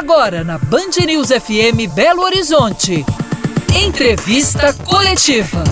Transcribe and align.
Agora 0.00 0.42
na 0.42 0.56
Band 0.56 1.04
News 1.04 1.28
FM 1.28 1.92
Belo 1.94 2.22
Horizonte. 2.22 3.04
Entrevista 3.76 4.72
coletiva. 4.72 5.62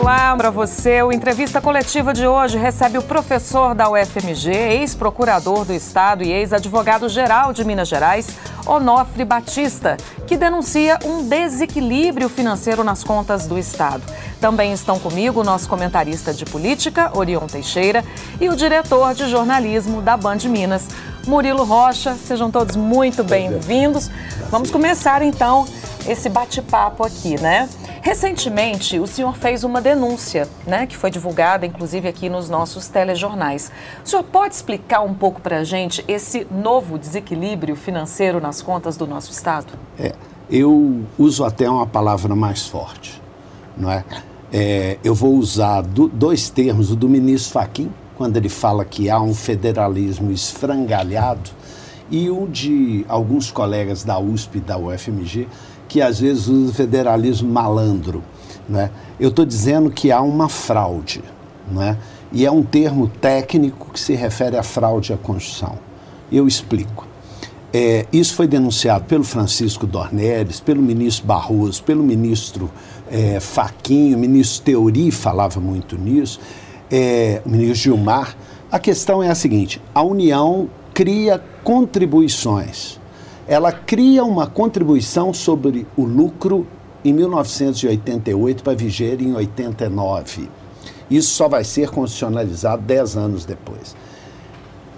Olá 0.00 0.34
para 0.38 0.50
você. 0.50 1.02
O 1.02 1.12
entrevista 1.12 1.60
coletiva 1.60 2.14
de 2.14 2.26
hoje 2.26 2.56
recebe 2.56 2.96
o 2.96 3.02
professor 3.02 3.74
da 3.74 3.90
UFMG, 3.90 4.50
ex-procurador 4.50 5.66
do 5.66 5.74
Estado 5.74 6.24
e 6.24 6.32
ex-advogado-geral 6.32 7.52
de 7.52 7.62
Minas 7.62 7.88
Gerais, 7.88 8.38
Onofre 8.68 9.24
Batista, 9.24 9.96
que 10.26 10.36
denuncia 10.36 10.98
um 11.04 11.26
desequilíbrio 11.26 12.28
financeiro 12.28 12.84
nas 12.84 13.02
contas 13.02 13.46
do 13.46 13.58
Estado. 13.58 14.02
Também 14.40 14.72
estão 14.72 14.98
comigo 14.98 15.40
o 15.40 15.44
nosso 15.44 15.68
comentarista 15.68 16.32
de 16.32 16.44
política, 16.44 17.10
Orion 17.16 17.46
Teixeira, 17.46 18.04
e 18.40 18.48
o 18.48 18.54
diretor 18.54 19.14
de 19.14 19.28
jornalismo 19.28 20.02
da 20.02 20.16
Band 20.16 20.38
Minas, 20.44 20.86
Murilo 21.26 21.64
Rocha. 21.64 22.14
Sejam 22.14 22.50
todos 22.50 22.76
muito 22.76 23.24
bem-vindos. 23.24 24.10
Vamos 24.50 24.70
começar 24.70 25.22
então 25.22 25.66
esse 26.06 26.28
bate-papo 26.28 27.04
aqui, 27.04 27.40
né? 27.40 27.68
Recentemente, 28.02 28.98
o 28.98 29.06
senhor 29.06 29.36
fez 29.36 29.64
uma 29.64 29.80
denúncia, 29.80 30.48
né, 30.66 30.86
que 30.86 30.96
foi 30.96 31.10
divulgada, 31.10 31.66
inclusive, 31.66 32.08
aqui 32.08 32.28
nos 32.28 32.48
nossos 32.48 32.88
telejornais. 32.88 33.70
O 34.04 34.08
senhor 34.08 34.22
pode 34.22 34.54
explicar 34.54 35.00
um 35.00 35.14
pouco 35.14 35.40
para 35.40 35.58
a 35.58 35.64
gente 35.64 36.04
esse 36.06 36.46
novo 36.50 36.98
desequilíbrio 36.98 37.76
financeiro 37.76 38.40
nas 38.40 38.62
contas 38.62 38.96
do 38.96 39.06
nosso 39.06 39.30
Estado? 39.30 39.72
É, 39.98 40.14
eu 40.50 41.02
uso 41.18 41.44
até 41.44 41.68
uma 41.68 41.86
palavra 41.86 42.34
mais 42.34 42.66
forte, 42.66 43.20
não 43.76 43.90
é? 43.90 44.04
é 44.52 44.98
eu 45.02 45.14
vou 45.14 45.34
usar 45.34 45.82
do, 45.82 46.08
dois 46.08 46.48
termos, 46.50 46.90
o 46.90 46.96
do 46.96 47.08
ministro 47.08 47.52
Fachin, 47.52 47.90
quando 48.16 48.36
ele 48.36 48.48
fala 48.48 48.84
que 48.84 49.08
há 49.08 49.20
um 49.20 49.34
federalismo 49.34 50.32
esfrangalhado, 50.32 51.50
e 52.10 52.30
o 52.30 52.46
de 52.46 53.04
alguns 53.08 53.50
colegas 53.50 54.02
da 54.02 54.18
USP 54.18 54.56
e 54.56 54.60
da 54.60 54.78
UFMG, 54.78 55.46
que 55.88 56.02
às 56.02 56.20
vezes 56.20 56.46
usa 56.46 56.70
o 56.70 56.74
federalismo 56.74 57.50
malandro. 57.50 58.22
Né? 58.68 58.90
Eu 59.18 59.30
estou 59.30 59.44
dizendo 59.44 59.90
que 59.90 60.12
há 60.12 60.20
uma 60.20 60.48
fraude, 60.48 61.22
né? 61.70 61.96
e 62.30 62.44
é 62.44 62.50
um 62.50 62.62
termo 62.62 63.08
técnico 63.08 63.90
que 63.92 63.98
se 63.98 64.14
refere 64.14 64.56
à 64.56 64.62
fraude 64.62 65.12
à 65.12 65.16
Constituição. 65.16 65.78
Eu 66.30 66.46
explico. 66.46 67.06
É, 67.72 68.06
isso 68.12 68.34
foi 68.34 68.46
denunciado 68.46 69.04
pelo 69.04 69.24
Francisco 69.24 69.86
Dornelles, 69.86 70.60
pelo 70.60 70.82
ministro 70.82 71.26
Barroso, 71.26 71.82
pelo 71.82 72.02
ministro 72.02 72.70
é, 73.10 73.40
Faquinho, 73.40 74.16
o 74.16 74.20
ministro 74.20 74.64
Teori 74.64 75.10
falava 75.10 75.60
muito 75.60 75.96
nisso, 75.96 76.40
é, 76.90 77.42
o 77.44 77.50
ministro 77.50 77.74
Gilmar. 77.74 78.36
A 78.70 78.78
questão 78.78 79.22
é 79.22 79.28
a 79.28 79.34
seguinte: 79.34 79.82
a 79.94 80.02
União 80.02 80.68
cria 80.94 81.42
contribuições 81.62 82.97
ela 83.48 83.72
cria 83.72 84.22
uma 84.24 84.46
contribuição 84.46 85.32
sobre 85.32 85.86
o 85.96 86.04
lucro 86.04 86.66
em 87.02 87.14
1988 87.14 88.62
para 88.62 88.74
viger 88.74 89.22
em 89.22 89.34
89. 89.34 90.50
Isso 91.10 91.30
só 91.30 91.48
vai 91.48 91.64
ser 91.64 91.88
constitucionalizado 91.88 92.82
10 92.82 93.16
anos 93.16 93.44
depois. 93.46 93.96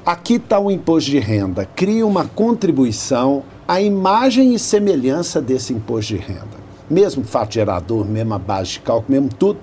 Aqui 0.04 0.34
está 0.34 0.58
o 0.58 0.68
imposto 0.68 1.10
de 1.10 1.20
renda. 1.20 1.64
Cria 1.64 2.04
uma 2.04 2.26
contribuição 2.26 3.44
à 3.68 3.80
imagem 3.80 4.52
e 4.52 4.58
semelhança 4.58 5.40
desse 5.40 5.72
imposto 5.72 6.14
de 6.14 6.20
renda. 6.20 6.58
Mesmo 6.90 7.22
fato 7.22 7.54
gerador, 7.54 8.04
mesma 8.04 8.36
base 8.36 8.72
de 8.72 8.80
cálculo, 8.80 9.12
mesmo 9.12 9.28
tudo, 9.32 9.60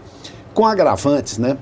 com 0.53 0.65
agravantes, 0.65 1.37
né? 1.37 1.57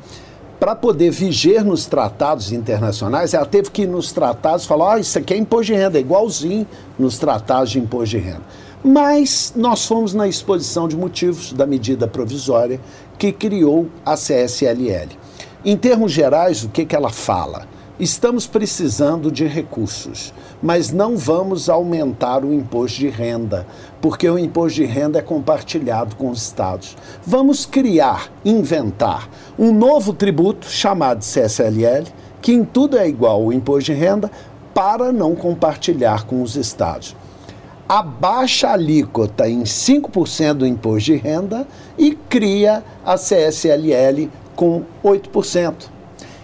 Para 0.59 0.75
poder 0.75 1.11
viger 1.11 1.63
nos 1.63 1.85
tratados 1.85 2.51
internacionais, 2.51 3.33
ela 3.33 3.45
teve 3.45 3.69
que 3.69 3.83
ir 3.83 3.87
nos 3.87 4.11
tratados 4.11 4.65
falar: 4.65 4.95
ah, 4.95 4.99
isso 4.99 5.17
aqui 5.17 5.33
é 5.33 5.37
imposto 5.37 5.73
de 5.73 5.73
renda, 5.73 5.97
é 5.97 6.01
igualzinho 6.01 6.67
nos 6.97 7.17
tratados 7.17 7.71
de 7.71 7.79
imposto 7.79 8.17
de 8.17 8.23
renda. 8.23 8.43
Mas 8.83 9.51
nós 9.55 9.85
fomos 9.85 10.13
na 10.13 10.27
exposição 10.27 10.87
de 10.87 10.95
motivos 10.95 11.51
da 11.53 11.65
medida 11.65 12.07
provisória 12.07 12.79
que 13.17 13.31
criou 13.31 13.87
a 14.05 14.15
CSLL. 14.15 15.09
Em 15.63 15.75
termos 15.75 16.11
gerais, 16.11 16.63
o 16.63 16.69
que, 16.69 16.85
que 16.85 16.95
ela 16.95 17.09
fala? 17.09 17.67
Estamos 17.99 18.45
precisando 18.45 19.31
de 19.31 19.47
recursos, 19.47 20.33
mas 20.65 20.91
não 20.91 21.15
vamos 21.15 21.69
aumentar 21.69 22.43
o 22.43 22.51
imposto 22.51 22.97
de 22.97 23.07
renda, 23.07 23.67
porque 24.01 24.27
o 24.27 24.39
imposto 24.39 24.81
de 24.81 24.85
renda 24.85 25.19
é 25.19 25.21
compartilhado 25.21 26.15
com 26.15 26.31
os 26.31 26.41
estados. 26.41 26.97
Vamos 27.23 27.67
criar, 27.67 28.31
inventar 28.43 29.29
um 29.59 29.71
novo 29.71 30.11
tributo 30.11 30.67
chamado 30.67 31.19
CSLL, 31.19 32.07
que 32.41 32.51
em 32.51 32.65
tudo 32.65 32.97
é 32.97 33.07
igual 33.07 33.43
ao 33.43 33.53
imposto 33.53 33.93
de 33.93 33.99
renda, 33.99 34.31
para 34.73 35.11
não 35.11 35.35
compartilhar 35.35 36.25
com 36.25 36.41
os 36.41 36.55
estados. 36.55 37.15
Abaixa 37.87 38.69
a 38.69 38.73
alíquota 38.73 39.47
em 39.47 39.61
5% 39.61 40.53
do 40.55 40.65
imposto 40.65 41.11
de 41.11 41.17
renda 41.17 41.67
e 41.95 42.15
cria 42.15 42.83
a 43.05 43.17
CSLL 43.17 44.31
com 44.55 44.81
8%. 45.03 45.94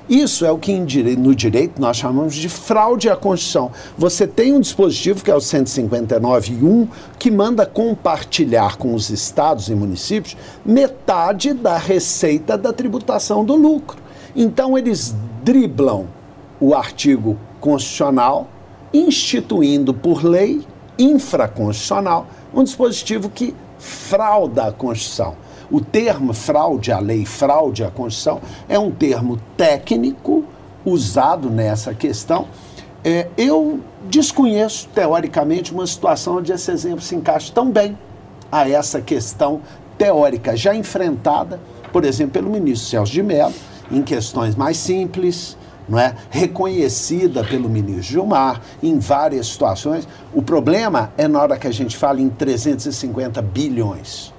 Isso 0.09 0.45
é 0.45 0.51
o 0.51 0.57
que 0.57 0.73
no 1.15 1.33
direito 1.33 1.79
nós 1.79 1.97
chamamos 1.97 2.35
de 2.35 2.49
fraude 2.49 3.09
à 3.09 3.15
Constituição. 3.15 3.71
Você 3.97 4.27
tem 4.27 4.53
um 4.53 4.59
dispositivo, 4.59 5.23
que 5.23 5.31
é 5.31 5.35
o 5.35 5.39
159.1, 5.39 6.87
que 7.17 7.31
manda 7.31 7.65
compartilhar 7.65 8.77
com 8.77 8.93
os 8.93 9.09
estados 9.09 9.69
e 9.69 9.75
municípios 9.75 10.35
metade 10.65 11.53
da 11.53 11.77
receita 11.77 12.57
da 12.57 12.73
tributação 12.73 13.45
do 13.45 13.55
lucro. 13.55 13.99
Então, 14.35 14.77
eles 14.77 15.15
driblam 15.43 16.07
o 16.59 16.73
artigo 16.73 17.37
constitucional, 17.59 18.49
instituindo 18.93 19.93
por 19.93 20.23
lei 20.23 20.61
infraconstitucional 20.97 22.27
um 22.53 22.63
dispositivo 22.63 23.29
que 23.29 23.55
frauda 23.79 24.67
a 24.67 24.71
Constituição. 24.71 25.35
O 25.71 25.79
termo 25.79 26.33
fraude 26.33 26.91
à 26.91 26.99
lei, 26.99 27.25
fraude 27.25 27.83
à 27.83 27.89
Constituição, 27.89 28.41
é 28.67 28.77
um 28.77 28.91
termo 28.91 29.39
técnico 29.55 30.43
usado 30.85 31.49
nessa 31.49 31.93
questão. 31.93 32.47
É, 33.03 33.27
eu 33.37 33.79
desconheço, 34.09 34.89
teoricamente, 34.93 35.73
uma 35.73 35.87
situação 35.87 36.37
onde 36.37 36.51
esse 36.51 36.69
exemplo 36.69 37.01
se 37.01 37.15
encaixa 37.15 37.51
tão 37.53 37.71
bem 37.71 37.97
a 38.51 38.67
essa 38.69 38.99
questão 38.99 39.61
teórica 39.97 40.57
já 40.57 40.75
enfrentada, 40.75 41.59
por 41.91 42.03
exemplo, 42.03 42.33
pelo 42.33 42.49
ministro 42.49 42.89
Celso 42.89 43.13
de 43.13 43.23
Mello, 43.23 43.53
em 43.89 44.01
questões 44.01 44.55
mais 44.55 44.77
simples, 44.77 45.57
não 45.87 45.97
é? 45.97 46.15
reconhecida 46.29 47.43
pelo 47.43 47.69
ministro 47.69 48.03
Gilmar 48.03 48.61
em 48.83 48.99
várias 48.99 49.47
situações. 49.47 50.07
O 50.33 50.41
problema 50.41 51.11
é 51.17 51.27
na 51.27 51.41
hora 51.41 51.57
que 51.57 51.67
a 51.67 51.71
gente 51.71 51.95
fala 51.97 52.19
em 52.19 52.29
350 52.29 53.41
bilhões. 53.41 54.33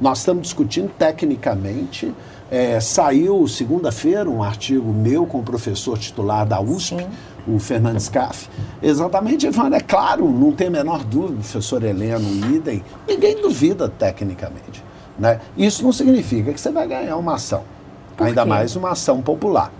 Nós 0.00 0.18
estamos 0.18 0.42
discutindo 0.42 0.90
tecnicamente. 0.98 2.12
É, 2.50 2.78
saiu 2.78 3.46
segunda-feira 3.48 4.28
um 4.30 4.42
artigo 4.42 4.92
meu 4.92 5.26
com 5.26 5.38
o 5.38 5.42
professor 5.42 5.98
titular 5.98 6.46
da 6.46 6.60
USP, 6.60 6.96
Sim. 6.96 7.08
o 7.48 7.58
Fernandes 7.58 8.08
Caff. 8.08 8.48
Exatamente, 8.80 9.50
falando, 9.52 9.74
é 9.74 9.80
claro, 9.80 10.30
não 10.30 10.52
tem 10.52 10.68
a 10.68 10.70
menor 10.70 11.02
dúvida, 11.02 11.40
professor 11.40 11.82
Heleno, 11.82 12.28
idem, 12.54 12.84
ninguém 13.08 13.40
duvida 13.40 13.88
tecnicamente. 13.88 14.84
Né? 15.18 15.40
Isso 15.56 15.82
não 15.82 15.92
significa 15.92 16.52
que 16.52 16.60
você 16.60 16.70
vai 16.70 16.86
ganhar 16.86 17.16
uma 17.16 17.34
ação, 17.34 17.64
ainda 18.18 18.44
mais 18.44 18.76
uma 18.76 18.90
ação 18.90 19.20
popular. 19.20 19.72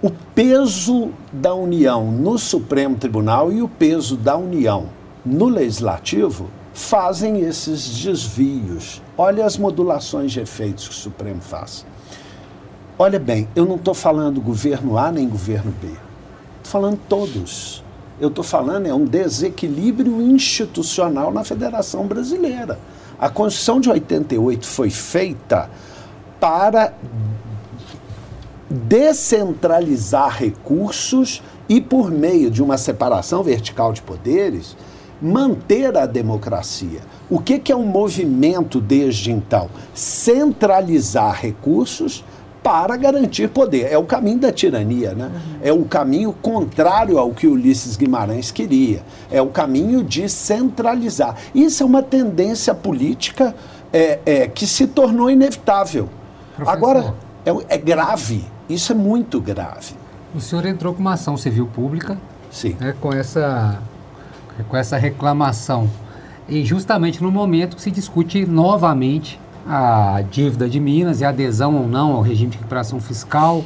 O 0.00 0.10
peso 0.34 1.10
da 1.32 1.52
União 1.52 2.10
no 2.10 2.38
Supremo 2.38 2.96
Tribunal 2.96 3.52
e 3.52 3.60
o 3.60 3.68
peso 3.68 4.16
da 4.16 4.36
União 4.36 4.86
no 5.26 5.46
Legislativo 5.46 6.48
fazem 6.78 7.40
esses 7.40 7.88
desvios. 7.98 9.02
Olha 9.16 9.44
as 9.44 9.58
modulações 9.58 10.30
de 10.30 10.40
efeitos 10.40 10.86
que 10.86 10.94
o 10.94 10.96
Supremo 10.96 11.40
faz. 11.40 11.84
Olha 12.96 13.18
bem, 13.18 13.48
eu 13.54 13.66
não 13.66 13.74
estou 13.74 13.94
falando 13.94 14.40
governo 14.40 14.96
A 14.96 15.10
nem 15.10 15.28
governo 15.28 15.74
B. 15.82 15.88
Estou 15.88 16.80
falando 16.80 16.98
todos. 17.08 17.82
Eu 18.20 18.28
estou 18.28 18.44
falando 18.44 18.86
é 18.86 18.94
um 18.94 19.04
desequilíbrio 19.04 20.22
institucional 20.22 21.32
na 21.32 21.42
Federação 21.42 22.06
Brasileira. 22.06 22.78
A 23.18 23.28
Constituição 23.28 23.80
de 23.80 23.90
88 23.90 24.66
foi 24.66 24.88
feita 24.88 25.68
para 26.38 26.94
descentralizar 28.70 30.38
recursos 30.38 31.42
e, 31.68 31.80
por 31.80 32.10
meio 32.10 32.50
de 32.50 32.62
uma 32.62 32.78
separação 32.78 33.42
vertical 33.42 33.92
de 33.92 34.00
poderes, 34.00 34.76
manter 35.20 35.96
a 35.96 36.06
democracia. 36.06 37.00
O 37.28 37.38
que, 37.38 37.58
que 37.58 37.72
é 37.72 37.76
um 37.76 37.86
movimento 37.86 38.80
desde 38.80 39.30
então? 39.30 39.68
Centralizar 39.94 41.38
recursos 41.40 42.24
para 42.62 42.96
garantir 42.96 43.48
poder. 43.48 43.90
É 43.90 43.98
o 43.98 44.04
caminho 44.04 44.38
da 44.38 44.52
tirania, 44.52 45.14
né? 45.14 45.26
Uhum. 45.26 45.58
É 45.62 45.72
o 45.72 45.84
caminho 45.84 46.32
contrário 46.32 47.18
ao 47.18 47.30
que 47.30 47.46
Ulisses 47.46 47.96
Guimarães 47.96 48.50
queria. 48.50 49.02
É 49.30 49.40
o 49.40 49.48
caminho 49.48 50.02
de 50.02 50.28
centralizar. 50.28 51.36
Isso 51.54 51.82
é 51.82 51.86
uma 51.86 52.02
tendência 52.02 52.74
política 52.74 53.54
é, 53.92 54.18
é, 54.24 54.48
que 54.48 54.66
se 54.66 54.86
tornou 54.86 55.30
inevitável. 55.30 56.08
Professor. 56.56 56.76
Agora, 56.76 57.14
é, 57.44 57.74
é, 57.74 57.78
grave. 57.78 58.44
Isso 58.68 58.92
é 58.92 58.94
muito 58.94 59.40
grave. 59.40 59.94
O 60.34 60.40
senhor 60.40 60.66
entrou 60.66 60.92
com 60.92 61.00
uma 61.00 61.14
ação 61.14 61.36
civil 61.36 61.66
pública 61.66 62.18
Sim. 62.50 62.76
Né, 62.80 62.94
com, 63.00 63.12
essa, 63.12 63.80
com 64.64 64.76
essa 64.76 64.96
reclamação. 64.96 65.88
E 66.48 66.64
justamente 66.64 67.22
no 67.22 67.30
momento 67.30 67.76
que 67.76 67.82
se 67.82 67.90
discute 67.90 68.46
novamente 68.46 69.38
a 69.68 70.24
dívida 70.30 70.66
de 70.66 70.80
Minas 70.80 71.20
e 71.20 71.24
a 71.24 71.28
adesão 71.28 71.76
ou 71.76 71.86
não 71.86 72.12
ao 72.12 72.22
regime 72.22 72.50
de 72.50 72.56
recuperação 72.56 72.98
fiscal. 72.98 73.62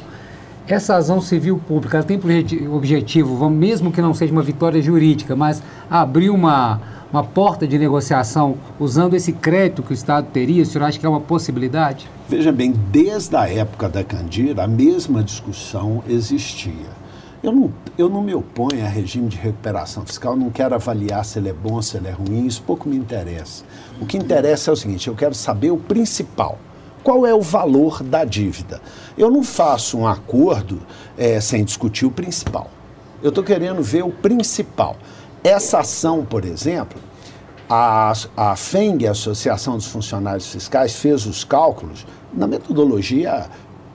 Essa 0.67 0.97
ação 0.97 1.21
civil 1.21 1.57
pública 1.57 2.03
tem 2.03 2.19
por 2.19 2.29
objetivo, 2.73 3.49
mesmo 3.49 3.91
que 3.91 4.01
não 4.01 4.13
seja 4.13 4.31
uma 4.31 4.41
vitória 4.41 4.81
jurídica, 4.81 5.35
mas 5.35 5.63
abrir 5.89 6.29
uma, 6.29 6.81
uma 7.11 7.23
porta 7.23 7.67
de 7.67 7.77
negociação 7.77 8.55
usando 8.79 9.13
esse 9.13 9.31
crédito 9.31 9.83
que 9.83 9.91
o 9.91 9.93
Estado 9.93 10.27
teria? 10.31 10.63
O 10.63 10.65
senhor 10.65 10.85
acha 10.85 10.99
que 10.99 11.05
é 11.05 11.09
uma 11.09 11.19
possibilidade? 11.21 12.09
Veja 12.27 12.51
bem, 12.51 12.73
desde 12.91 13.35
a 13.35 13.49
época 13.49 13.87
da 13.87 14.03
Candira, 14.03 14.63
a 14.63 14.67
mesma 14.67 15.23
discussão 15.23 16.03
existia. 16.07 17.02
Eu 17.43 17.51
não, 17.51 17.73
eu 17.97 18.07
não 18.07 18.21
me 18.21 18.33
oponho 18.33 18.85
a 18.85 18.87
regime 18.87 19.27
de 19.27 19.35
recuperação 19.35 20.05
fiscal, 20.05 20.33
não 20.33 20.49
quero 20.49 20.75
avaliar 20.75 21.25
se 21.25 21.37
ele 21.37 21.49
é 21.49 21.53
bom, 21.53 21.81
se 21.81 21.97
ele 21.97 22.07
é 22.07 22.11
ruim, 22.11 22.47
isso 22.47 22.63
pouco 22.63 22.87
me 22.87 22.95
interessa. 22.95 23.65
O 23.99 24.05
que 24.05 24.15
interessa 24.15 24.71
é 24.71 24.73
o 24.73 24.77
seguinte: 24.77 25.09
eu 25.09 25.13
quero 25.15 25.35
saber 25.35 25.69
o 25.69 25.75
principal. 25.75 26.57
Qual 27.03 27.27
é 27.27 27.35
o 27.35 27.41
valor 27.41 28.01
da 28.01 28.23
dívida? 28.23 28.81
Eu 29.17 29.29
não 29.29 29.43
faço 29.43 29.97
um 29.97 30.07
acordo 30.07 30.79
é, 31.17 31.41
sem 31.41 31.65
discutir 31.65 32.05
o 32.05 32.11
principal. 32.11 32.69
Eu 33.21 33.27
estou 33.27 33.43
querendo 33.43 33.83
ver 33.83 34.05
o 34.05 34.09
principal. 34.09 34.95
Essa 35.43 35.79
ação, 35.79 36.23
por 36.23 36.45
exemplo, 36.45 36.97
a, 37.69 38.13
a 38.37 38.55
FENG, 38.55 39.05
a 39.05 39.11
Associação 39.11 39.75
dos 39.75 39.87
Funcionários 39.87 40.47
Fiscais, 40.47 40.95
fez 40.95 41.25
os 41.25 41.43
cálculos 41.43 42.07
na 42.33 42.47
metodologia 42.47 43.49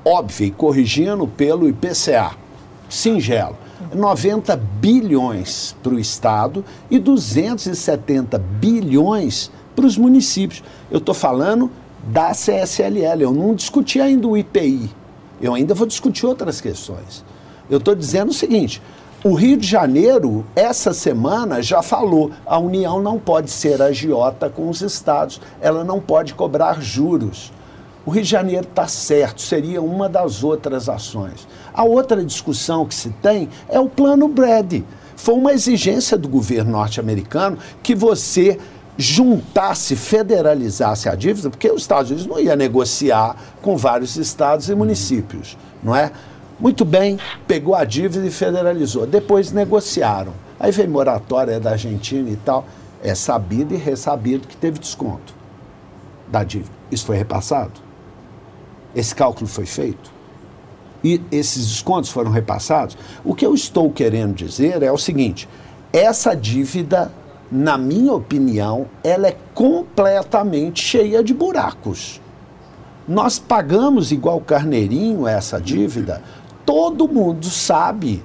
óbvia 0.04 0.48
e 0.48 0.50
corrigindo 0.50 1.26
pelo 1.26 1.66
IPCA 1.66 2.47
singelo. 2.88 3.56
90 3.94 4.56
bilhões 4.56 5.76
para 5.82 5.94
o 5.94 5.98
Estado 5.98 6.64
e 6.90 6.98
270 6.98 8.38
bilhões 8.38 9.50
para 9.74 9.86
os 9.86 9.96
municípios. 9.96 10.62
Eu 10.90 10.98
estou 10.98 11.14
falando 11.14 11.70
da 12.04 12.30
CSLL, 12.30 13.22
eu 13.22 13.32
não 13.32 13.54
discuti 13.54 14.00
ainda 14.00 14.26
o 14.26 14.36
IPI, 14.36 14.90
eu 15.40 15.54
ainda 15.54 15.74
vou 15.74 15.86
discutir 15.86 16.26
outras 16.26 16.60
questões. 16.60 17.24
Eu 17.70 17.78
estou 17.78 17.94
dizendo 17.94 18.30
o 18.30 18.34
seguinte: 18.34 18.82
o 19.24 19.34
Rio 19.34 19.56
de 19.56 19.66
Janeiro, 19.66 20.44
essa 20.54 20.92
semana, 20.92 21.62
já 21.62 21.82
falou: 21.82 22.30
a 22.46 22.58
União 22.58 23.02
não 23.02 23.18
pode 23.18 23.50
ser 23.50 23.82
agiota 23.82 24.48
com 24.48 24.68
os 24.68 24.80
estados, 24.80 25.40
ela 25.60 25.84
não 25.84 26.00
pode 26.00 26.34
cobrar 26.34 26.80
juros. 26.80 27.52
O 28.08 28.10
Rio 28.10 28.22
de 28.22 28.30
Janeiro 28.30 28.66
está 28.66 28.88
certo, 28.88 29.42
seria 29.42 29.82
uma 29.82 30.08
das 30.08 30.42
outras 30.42 30.88
ações. 30.88 31.46
A 31.74 31.84
outra 31.84 32.24
discussão 32.24 32.86
que 32.86 32.94
se 32.94 33.10
tem 33.10 33.50
é 33.68 33.78
o 33.78 33.86
plano 33.86 34.26
Brady. 34.28 34.82
Foi 35.14 35.34
uma 35.34 35.52
exigência 35.52 36.16
do 36.16 36.26
governo 36.26 36.70
norte-americano 36.70 37.58
que 37.82 37.94
você 37.94 38.58
juntasse, 38.96 39.94
federalizasse 39.94 41.06
a 41.06 41.14
dívida, 41.14 41.50
porque 41.50 41.70
os 41.70 41.82
Estados 41.82 42.10
Unidos 42.10 42.26
não 42.26 42.40
ia 42.40 42.56
negociar 42.56 43.36
com 43.60 43.76
vários 43.76 44.16
estados 44.16 44.70
e 44.70 44.74
municípios, 44.74 45.58
não 45.82 45.94
é? 45.94 46.10
Muito 46.58 46.86
bem, 46.86 47.18
pegou 47.46 47.74
a 47.74 47.84
dívida 47.84 48.26
e 48.26 48.30
federalizou. 48.30 49.06
Depois 49.06 49.52
negociaram. 49.52 50.32
Aí 50.58 50.72
veio 50.72 50.88
moratória 50.88 51.60
da 51.60 51.72
Argentina 51.72 52.30
e 52.30 52.36
tal. 52.36 52.64
É 53.02 53.14
sabido 53.14 53.74
e 53.74 53.76
ressabido 53.76 54.48
que 54.48 54.56
teve 54.56 54.78
desconto 54.78 55.34
da 56.26 56.42
dívida. 56.42 56.72
Isso 56.90 57.04
foi 57.04 57.18
repassado? 57.18 57.86
Esse 58.94 59.14
cálculo 59.14 59.46
foi 59.46 59.66
feito? 59.66 60.10
E 61.02 61.20
esses 61.30 61.68
descontos 61.68 62.10
foram 62.10 62.30
repassados? 62.30 62.96
O 63.24 63.34
que 63.34 63.46
eu 63.46 63.54
estou 63.54 63.90
querendo 63.90 64.34
dizer 64.34 64.82
é 64.82 64.90
o 64.90 64.98
seguinte: 64.98 65.48
essa 65.92 66.34
dívida, 66.34 67.12
na 67.50 67.78
minha 67.78 68.12
opinião, 68.12 68.86
ela 69.02 69.28
é 69.28 69.36
completamente 69.54 70.82
cheia 70.82 71.22
de 71.22 71.32
buracos. 71.32 72.20
Nós 73.06 73.38
pagamos 73.38 74.12
igual 74.12 74.40
carneirinho 74.40 75.26
essa 75.26 75.58
dívida, 75.58 76.22
todo 76.66 77.08
mundo 77.08 77.46
sabe 77.46 78.22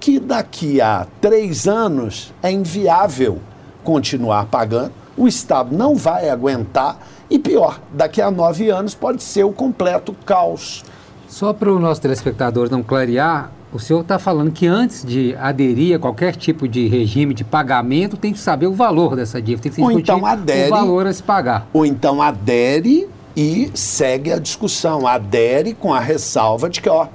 que 0.00 0.18
daqui 0.18 0.80
a 0.80 1.06
três 1.20 1.68
anos 1.68 2.32
é 2.42 2.50
inviável 2.50 3.38
continuar 3.84 4.46
pagando, 4.46 4.92
o 5.16 5.28
Estado 5.28 5.76
não 5.76 5.94
vai 5.94 6.28
aguentar 6.28 6.98
e 7.30 7.38
pior, 7.38 7.80
daqui 7.92 8.20
a 8.20 8.30
nove 8.30 8.70
anos 8.70 8.94
pode 8.94 9.22
ser 9.22 9.44
o 9.44 9.52
completo 9.52 10.14
caos. 10.24 10.84
Só 11.28 11.52
para 11.52 11.70
o 11.72 11.78
nosso 11.78 12.00
telespectador 12.00 12.70
não 12.70 12.82
clarear, 12.82 13.52
o 13.72 13.78
senhor 13.78 14.00
está 14.00 14.18
falando 14.18 14.50
que 14.50 14.66
antes 14.66 15.04
de 15.04 15.36
aderir 15.36 15.94
a 15.94 15.98
qualquer 15.98 16.34
tipo 16.34 16.66
de 16.66 16.88
regime 16.88 17.34
de 17.34 17.44
pagamento, 17.44 18.16
tem 18.16 18.32
que 18.32 18.38
saber 18.38 18.66
o 18.66 18.72
valor 18.72 19.14
dessa 19.14 19.42
dívida, 19.42 19.62
tem 19.64 19.72
que 19.72 19.80
ou 19.80 19.92
então 19.92 20.24
adere, 20.24 20.68
o 20.68 20.70
valor 20.70 21.06
a 21.06 21.12
se 21.12 21.22
pagar. 21.22 21.66
Ou 21.72 21.84
então 21.84 22.22
adere 22.22 23.08
e 23.36 23.70
segue 23.74 24.32
a 24.32 24.38
discussão. 24.38 25.06
Adere 25.06 25.74
com 25.74 25.92
a 25.92 26.00
ressalva 26.00 26.70
de 26.70 26.80
que, 26.80 26.88
ó, 26.88 27.08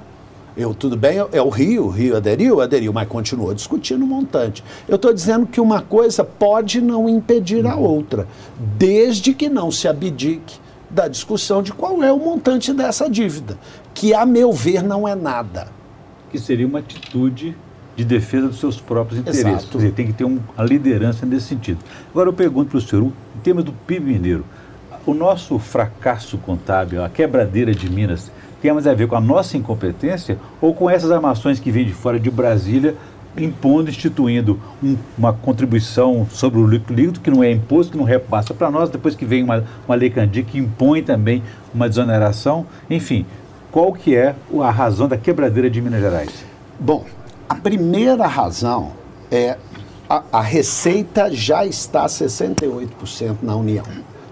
eu, 0.56 0.72
tudo 0.72 0.96
bem, 0.96 1.18
é 1.32 1.42
o 1.42 1.48
Rio, 1.48 1.86
o 1.86 1.88
Rio 1.88 2.16
aderiu, 2.16 2.60
aderiu, 2.60 2.92
mas 2.92 3.08
continuou 3.08 3.52
discutindo 3.52 4.04
o 4.04 4.06
montante. 4.06 4.62
Eu 4.88 4.96
estou 4.96 5.12
dizendo 5.12 5.46
que 5.46 5.60
uma 5.60 5.80
coisa 5.80 6.22
pode 6.22 6.80
não 6.80 7.08
impedir 7.08 7.66
a 7.66 7.74
outra, 7.74 8.28
desde 8.76 9.34
que 9.34 9.48
não 9.48 9.72
se 9.72 9.88
abdique 9.88 10.60
da 10.88 11.08
discussão 11.08 11.60
de 11.60 11.72
qual 11.72 12.02
é 12.04 12.12
o 12.12 12.18
montante 12.18 12.72
dessa 12.72 13.10
dívida, 13.10 13.58
que, 13.92 14.14
a 14.14 14.24
meu 14.24 14.52
ver, 14.52 14.82
não 14.82 15.08
é 15.08 15.16
nada. 15.16 15.68
Que 16.30 16.38
seria 16.38 16.66
uma 16.66 16.78
atitude 16.78 17.56
de 17.96 18.04
defesa 18.04 18.46
dos 18.48 18.60
seus 18.60 18.80
próprios 18.80 19.20
interesses. 19.20 19.44
Exato. 19.44 19.68
Quer 19.70 19.78
dizer, 19.78 19.92
tem 19.92 20.06
que 20.06 20.12
ter 20.12 20.24
uma 20.24 20.40
liderança 20.60 21.26
nesse 21.26 21.46
sentido. 21.46 21.78
Agora 22.10 22.28
eu 22.28 22.32
pergunto 22.32 22.70
para 22.70 22.78
o 22.78 22.80
senhor, 22.80 23.04
em 23.04 23.40
termos 23.42 23.64
do 23.64 23.72
PIB 23.72 24.12
mineiro, 24.12 24.44
o 25.06 25.12
nosso 25.12 25.58
fracasso 25.58 26.38
contábil, 26.38 27.04
a 27.04 27.08
quebradeira 27.08 27.74
de 27.74 27.90
Minas, 27.90 28.30
tem 28.64 28.72
mais 28.72 28.86
a 28.86 28.94
ver 28.94 29.06
com 29.06 29.14
a 29.14 29.20
nossa 29.20 29.58
incompetência 29.58 30.38
ou 30.58 30.74
com 30.74 30.88
essas 30.88 31.10
armações 31.10 31.60
que 31.60 31.70
vêm 31.70 31.84
de 31.84 31.92
fora 31.92 32.18
de 32.18 32.30
Brasília 32.30 32.96
impondo, 33.36 33.90
instituindo 33.90 34.58
um, 34.82 34.96
uma 35.18 35.34
contribuição 35.34 36.26
sobre 36.30 36.58
o 36.58 36.66
líquido 36.66 37.20
que 37.20 37.30
não 37.30 37.44
é 37.44 37.50
imposto, 37.50 37.92
que 37.92 37.98
não 37.98 38.06
repassa 38.06 38.54
para 38.54 38.70
nós, 38.70 38.88
depois 38.88 39.14
que 39.14 39.26
vem 39.26 39.42
uma, 39.42 39.62
uma 39.86 39.94
lei 39.94 40.08
Candir 40.08 40.46
que 40.46 40.56
impõe 40.56 41.02
também 41.02 41.42
uma 41.74 41.90
desoneração. 41.90 42.64
Enfim, 42.88 43.26
qual 43.70 43.92
que 43.92 44.16
é 44.16 44.34
a 44.62 44.70
razão 44.70 45.08
da 45.08 45.18
quebradeira 45.18 45.68
de 45.68 45.82
Minas 45.82 46.00
Gerais? 46.00 46.30
Bom, 46.80 47.04
a 47.46 47.56
primeira 47.56 48.26
razão 48.26 48.92
é 49.30 49.58
a, 50.08 50.22
a 50.32 50.40
receita 50.40 51.30
já 51.30 51.66
está 51.66 52.06
68% 52.06 52.88
na 53.42 53.56
União. 53.56 53.84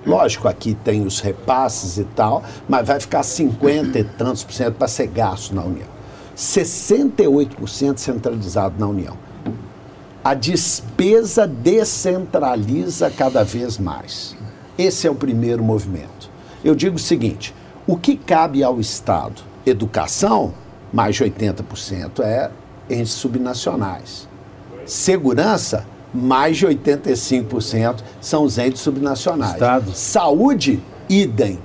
Lógico, 0.04 0.48
aqui 0.48 0.74
tem 0.74 1.06
os 1.06 1.20
repasses 1.20 1.96
e 1.96 2.04
tal, 2.04 2.42
mas 2.68 2.86
vai 2.86 2.98
ficar 2.98 3.22
50 3.22 3.98
e 3.98 4.04
tantos 4.04 4.42
por 4.42 4.52
cento 4.52 4.74
para 4.74 4.88
ser 4.88 5.06
gasto 5.06 5.54
na 5.54 5.62
União. 5.62 5.86
68% 6.36 7.98
centralizado 7.98 8.74
na 8.78 8.86
União. 8.86 9.16
A 10.24 10.34
despesa 10.34 11.46
descentraliza 11.46 13.10
cada 13.10 13.44
vez 13.44 13.78
mais. 13.78 14.36
Esse 14.78 15.06
é 15.06 15.10
o 15.10 15.14
primeiro 15.14 15.62
movimento. 15.62 16.30
Eu 16.64 16.74
digo 16.74 16.96
o 16.96 17.00
seguinte: 17.00 17.54
o 17.86 17.96
que 17.96 18.16
cabe 18.16 18.62
ao 18.62 18.80
Estado? 18.80 19.42
Educação, 19.66 20.54
mais 20.92 21.16
de 21.16 21.24
80% 21.24 22.20
é 22.20 22.50
entes 22.88 23.12
subnacionais. 23.12 24.28
Segurança, 24.84 25.86
mais 26.12 26.56
de 26.56 26.66
85% 26.66 27.96
são 28.20 28.44
os 28.44 28.58
entes 28.58 28.80
subnacionais. 28.80 29.52
Estado. 29.52 29.92
Saúde, 29.92 30.80
idem. 31.08 31.58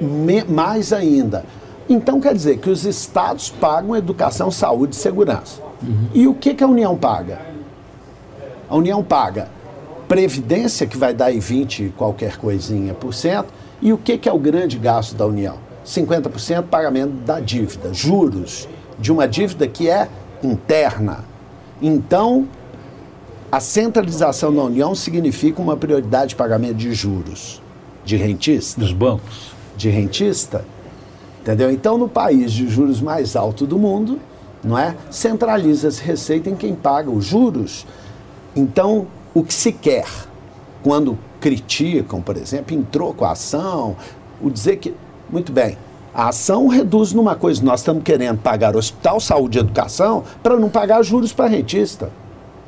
Me, 0.00 0.44
mais 0.44 0.92
ainda. 0.92 1.44
Então 1.88 2.20
quer 2.20 2.34
dizer 2.34 2.58
que 2.58 2.70
os 2.70 2.84
estados 2.84 3.50
pagam 3.50 3.96
educação, 3.96 4.50
saúde 4.50 4.94
e 4.94 4.98
segurança. 4.98 5.60
Uhum. 5.82 6.08
E 6.14 6.28
o 6.28 6.34
que, 6.34 6.54
que 6.54 6.62
a 6.62 6.66
União 6.66 6.96
paga? 6.96 7.40
A 8.68 8.76
União 8.76 9.02
paga 9.02 9.48
previdência, 10.06 10.86
que 10.86 10.96
vai 10.96 11.14
dar 11.14 11.26
aí 11.26 11.38
20 11.38 11.94
qualquer 11.96 12.36
coisinha 12.36 12.94
por 12.94 13.14
cento, 13.14 13.48
e 13.80 13.92
o 13.92 13.98
que, 13.98 14.18
que 14.18 14.28
é 14.28 14.32
o 14.32 14.38
grande 14.38 14.76
gasto 14.76 15.14
da 15.14 15.26
União? 15.26 15.56
50% 15.86 16.64
pagamento 16.64 17.12
da 17.24 17.40
dívida, 17.40 17.94
juros 17.94 18.68
de 18.98 19.10
uma 19.10 19.26
dívida 19.26 19.66
que 19.66 19.88
é 19.88 20.08
interna. 20.42 21.24
Então, 21.80 22.46
a 23.50 23.60
centralização 23.60 24.54
da 24.54 24.62
União 24.62 24.94
significa 24.94 25.60
uma 25.60 25.76
prioridade 25.76 26.30
de 26.30 26.36
pagamento 26.36 26.76
de 26.76 26.92
juros 26.94 27.60
de 28.04 28.16
rentista. 28.16 28.80
Dos 28.80 28.92
bancos. 28.92 29.52
De 29.76 29.88
rentista. 29.88 30.64
Entendeu? 31.40 31.70
Então, 31.70 31.96
no 31.96 32.08
país 32.08 32.52
de 32.52 32.68
juros 32.68 33.00
mais 33.00 33.34
alto 33.34 33.66
do 33.66 33.78
mundo, 33.78 34.18
não 34.62 34.78
é? 34.78 34.94
Centraliza-se 35.10 36.02
receita 36.02 36.50
em 36.50 36.56
quem 36.56 36.74
paga 36.74 37.10
os 37.10 37.24
juros. 37.24 37.86
Então, 38.54 39.06
o 39.32 39.42
que 39.42 39.54
se 39.54 39.72
quer 39.72 40.06
quando 40.82 41.18
criticam, 41.40 42.20
por 42.20 42.36
exemplo, 42.36 42.76
entrou 42.76 43.14
com 43.14 43.24
a 43.24 43.32
ação, 43.32 43.96
o 44.40 44.50
dizer 44.50 44.76
que, 44.76 44.94
muito 45.30 45.52
bem, 45.52 45.78
a 46.12 46.28
ação 46.28 46.66
reduz 46.66 47.12
numa 47.12 47.34
coisa, 47.34 47.62
nós 47.62 47.80
estamos 47.80 48.02
querendo 48.02 48.38
pagar 48.38 48.76
hospital, 48.76 49.20
saúde 49.20 49.58
e 49.58 49.60
educação 49.60 50.24
para 50.42 50.56
não 50.56 50.68
pagar 50.68 51.02
juros 51.02 51.32
para 51.32 51.46
rentista. 51.46 52.10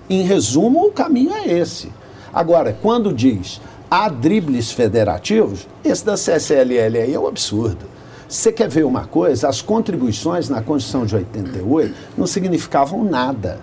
Em 0.09 0.23
resumo, 0.23 0.87
o 0.87 0.93
caminho 0.93 1.33
é 1.33 1.49
esse. 1.49 1.91
Agora, 2.33 2.77
quando 2.81 3.13
diz 3.13 3.61
há 3.91 4.09
dribles 4.09 4.73
federativos, 4.73 5.69
esse 5.85 6.05
da 6.05 6.15
CSLL 6.15 6.99
aí 6.99 7.15
é 7.15 7.19
um 7.19 7.27
absurdo. 7.27 7.93
Você 8.29 8.51
quer 8.51 8.69
ver 8.69 8.85
uma 8.85 9.05
coisa? 9.07 9.49
As 9.49 9.61
contribuições 9.61 10.49
na 10.49 10.63
Constituição 10.63 11.05
de 11.05 11.15
88 11.15 11.95
não 12.17 12.27
significavam 12.27 13.05
nada. 13.05 13.61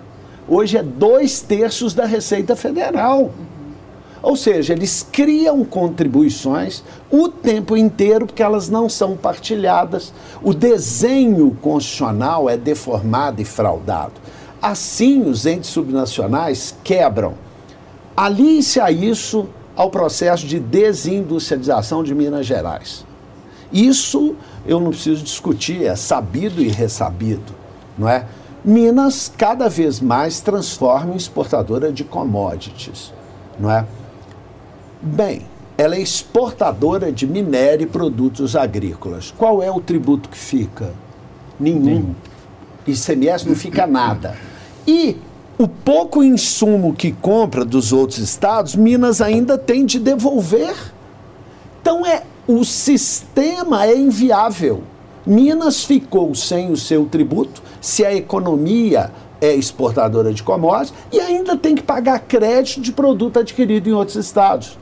Hoje 0.48 0.76
é 0.78 0.82
dois 0.82 1.40
terços 1.40 1.94
da 1.94 2.06
Receita 2.06 2.54
Federal. 2.54 3.32
Ou 4.22 4.36
seja, 4.36 4.72
eles 4.72 5.06
criam 5.10 5.64
contribuições 5.64 6.84
o 7.10 7.28
tempo 7.28 7.76
inteiro 7.76 8.26
porque 8.26 8.42
elas 8.42 8.68
não 8.68 8.88
são 8.88 9.16
partilhadas. 9.16 10.12
O 10.42 10.52
desenho 10.54 11.56
constitucional 11.60 12.48
é 12.48 12.56
deformado 12.56 13.40
e 13.40 13.44
fraudado. 13.44 14.12
Assim, 14.60 15.22
os 15.22 15.46
entes 15.46 15.70
subnacionais 15.70 16.74
quebram. 16.84 17.34
Alice 18.16 18.78
a 18.78 18.90
isso 18.90 19.48
ao 19.74 19.90
processo 19.90 20.46
de 20.46 20.60
desindustrialização 20.60 22.04
de 22.04 22.14
Minas 22.14 22.44
Gerais. 22.44 23.06
Isso 23.72 24.34
eu 24.66 24.78
não 24.78 24.90
preciso 24.90 25.22
discutir, 25.22 25.84
é 25.84 25.96
sabido 25.96 26.60
e 26.60 26.68
ressabido, 26.68 27.54
não 27.96 28.08
é? 28.08 28.26
Minas 28.62 29.32
cada 29.34 29.68
vez 29.68 30.00
mais 30.00 30.40
transforma 30.40 31.14
em 31.14 31.16
exportadora 31.16 31.90
de 31.90 32.04
commodities, 32.04 33.12
não 33.58 33.70
é? 33.70 33.86
Bem, 35.00 35.42
ela 35.78 35.94
é 35.94 36.00
exportadora 36.00 37.10
de 37.10 37.26
minério 37.26 37.84
e 37.84 37.86
produtos 37.86 38.54
agrícolas. 38.54 39.32
Qual 39.34 39.62
é 39.62 39.70
o 39.70 39.80
tributo 39.80 40.28
que 40.28 40.36
fica? 40.36 40.92
Nenhum. 41.58 41.80
Nenhum. 41.80 42.14
ICMS 42.86 43.48
não 43.48 43.54
fica 43.54 43.86
nada. 43.86 44.36
E 44.86 45.16
o 45.58 45.68
pouco 45.68 46.22
insumo 46.22 46.94
que 46.94 47.12
compra 47.12 47.64
dos 47.64 47.92
outros 47.92 48.18
estados, 48.18 48.74
Minas 48.74 49.20
ainda 49.20 49.58
tem 49.58 49.84
de 49.84 49.98
devolver. 49.98 50.74
Então 51.80 52.04
é 52.04 52.22
o 52.46 52.64
sistema 52.64 53.86
é 53.86 53.96
inviável. 53.96 54.82
Minas 55.26 55.84
ficou 55.84 56.34
sem 56.34 56.70
o 56.70 56.76
seu 56.76 57.06
tributo, 57.06 57.62
se 57.80 58.04
a 58.04 58.14
economia 58.14 59.12
é 59.40 59.54
exportadora 59.54 60.32
de 60.32 60.42
commodities 60.42 60.94
e 61.12 61.20
ainda 61.20 61.56
tem 61.56 61.74
que 61.74 61.82
pagar 61.82 62.18
crédito 62.20 62.80
de 62.80 62.92
produto 62.92 63.38
adquirido 63.38 63.88
em 63.88 63.92
outros 63.92 64.16
estados 64.16 64.78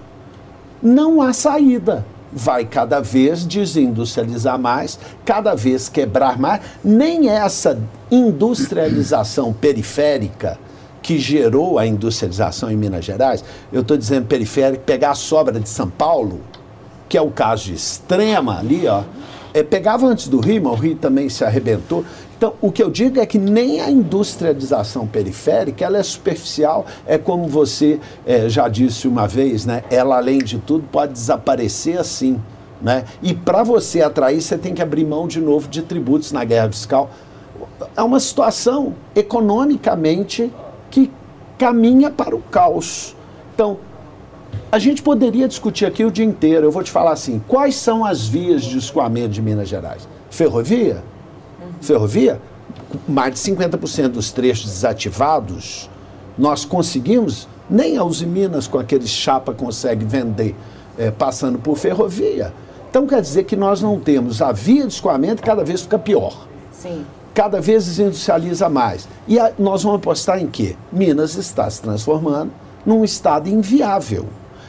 não 0.82 1.20
há 1.20 1.32
saída. 1.32 2.06
Vai 2.32 2.64
cada 2.64 3.00
vez 3.00 3.44
desindustrializar 3.44 4.58
mais, 4.58 4.98
cada 5.24 5.54
vez 5.54 5.88
quebrar 5.88 6.38
mais. 6.38 6.60
Nem 6.84 7.28
essa 7.28 7.78
industrialização 8.10 9.52
periférica 9.52 10.58
que 11.02 11.18
gerou 11.18 11.78
a 11.78 11.86
industrialização 11.86 12.70
em 12.70 12.76
Minas 12.76 13.04
Gerais, 13.04 13.42
eu 13.72 13.80
estou 13.80 13.96
dizendo 13.96 14.26
periférica, 14.26 14.82
pegar 14.84 15.12
a 15.12 15.14
sobra 15.14 15.58
de 15.58 15.68
São 15.68 15.88
Paulo, 15.88 16.40
que 17.08 17.16
é 17.16 17.22
o 17.22 17.30
caso 17.30 17.64
de 17.64 17.74
extrema 17.74 18.58
ali, 18.58 18.86
ó, 18.86 19.04
é, 19.54 19.62
pegava 19.62 20.06
antes 20.06 20.28
do 20.28 20.38
Rio, 20.40 20.62
mas 20.62 20.72
o 20.72 20.76
Rio 20.76 20.96
também 20.96 21.28
se 21.28 21.44
arrebentou. 21.44 22.04
Então, 22.38 22.54
o 22.60 22.70
que 22.70 22.80
eu 22.80 22.88
digo 22.88 23.18
é 23.18 23.26
que 23.26 23.36
nem 23.36 23.80
a 23.80 23.90
industrialização 23.90 25.08
periférica, 25.08 25.84
ela 25.84 25.98
é 25.98 26.02
superficial, 26.04 26.86
é 27.04 27.18
como 27.18 27.48
você 27.48 27.98
é, 28.24 28.48
já 28.48 28.68
disse 28.68 29.08
uma 29.08 29.26
vez, 29.26 29.66
né? 29.66 29.82
Ela, 29.90 30.18
além 30.18 30.38
de 30.38 30.56
tudo, 30.58 30.84
pode 30.92 31.14
desaparecer 31.14 31.98
assim, 31.98 32.40
né? 32.80 33.06
E 33.20 33.34
para 33.34 33.64
você 33.64 34.02
atrair, 34.02 34.40
você 34.40 34.56
tem 34.56 34.72
que 34.72 34.80
abrir 34.80 35.04
mão 35.04 35.26
de 35.26 35.40
novo 35.40 35.66
de 35.66 35.82
tributos 35.82 36.30
na 36.30 36.44
guerra 36.44 36.68
fiscal. 36.68 37.10
É 37.96 38.02
uma 38.04 38.20
situação 38.20 38.94
economicamente 39.16 40.52
que 40.92 41.10
caminha 41.58 42.08
para 42.08 42.36
o 42.36 42.40
caos. 42.40 43.16
Então, 43.52 43.78
a 44.70 44.78
gente 44.78 45.02
poderia 45.02 45.48
discutir 45.48 45.86
aqui 45.86 46.04
o 46.04 46.10
dia 46.10 46.24
inteiro. 46.24 46.66
Eu 46.66 46.70
vou 46.70 46.84
te 46.84 46.90
falar 46.92 47.14
assim: 47.14 47.42
quais 47.48 47.74
são 47.74 48.04
as 48.04 48.28
vias 48.28 48.62
de 48.62 48.78
escoamento 48.78 49.30
de 49.30 49.42
Minas 49.42 49.68
Gerais? 49.68 50.08
Ferrovia? 50.30 51.02
Ferrovia, 51.80 52.40
mais 53.06 53.34
de 53.34 53.40
50% 53.40 54.08
dos 54.08 54.32
trechos 54.32 54.66
desativados, 54.66 55.88
nós 56.36 56.64
conseguimos, 56.64 57.48
nem 57.68 57.96
a 57.96 58.04
Uzi 58.04 58.26
Minas 58.26 58.66
com 58.66 58.78
aqueles 58.78 59.10
chapa 59.10 59.52
consegue 59.52 60.04
vender 60.04 60.54
é, 60.96 61.10
passando 61.10 61.58
por 61.58 61.76
ferrovia. 61.76 62.52
Então 62.90 63.06
quer 63.06 63.20
dizer 63.20 63.44
que 63.44 63.56
nós 63.56 63.82
não 63.82 63.98
temos 63.98 64.40
a 64.40 64.52
via 64.52 64.86
de 64.86 64.92
escoamento 64.92 65.42
cada 65.42 65.64
vez 65.64 65.82
fica 65.82 65.98
pior. 65.98 66.46
Sim. 66.72 67.04
Cada 67.34 67.60
vez 67.60 67.84
desindustrializa 67.84 68.68
mais. 68.68 69.08
E 69.26 69.38
a, 69.38 69.52
nós 69.58 69.82
vamos 69.82 69.98
apostar 69.98 70.40
em 70.40 70.46
quê? 70.46 70.76
Minas 70.90 71.34
está 71.36 71.68
se 71.68 71.82
transformando 71.82 72.50
num 72.84 73.04
estado 73.04 73.48
inviável. 73.48 74.26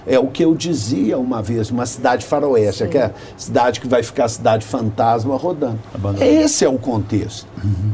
É 0.09 0.17
o 0.17 0.25
que 0.25 0.43
eu 0.43 0.55
dizia 0.55 1.19
uma 1.19 1.39
vez, 1.39 1.69
uma 1.69 1.85
cidade 1.85 2.25
faroeste, 2.25 2.87
que 2.87 2.97
é 2.97 3.13
cidade 3.37 3.79
que 3.79 3.87
vai 3.87 4.01
ficar 4.01 4.27
cidade 4.27 4.65
fantasma 4.65 5.37
rodando. 5.37 5.77
Esse 6.19 6.65
é 6.65 6.67
o 6.67 6.79
contexto. 6.79 7.47
Uhum. 7.63 7.91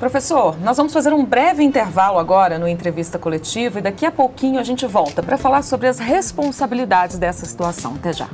Professor, 0.00 0.58
nós 0.60 0.78
vamos 0.78 0.94
fazer 0.94 1.12
um 1.12 1.22
breve 1.22 1.62
intervalo 1.62 2.18
agora 2.18 2.58
no 2.58 2.66
entrevista 2.66 3.18
coletiva 3.18 3.80
e 3.80 3.82
daqui 3.82 4.06
a 4.06 4.10
pouquinho 4.10 4.58
a 4.58 4.64
gente 4.64 4.86
volta 4.86 5.22
para 5.22 5.36
falar 5.36 5.60
sobre 5.60 5.88
as 5.88 5.98
responsabilidades 5.98 7.18
dessa 7.18 7.44
situação. 7.44 7.96
Até 7.96 8.14
já. 8.14 8.28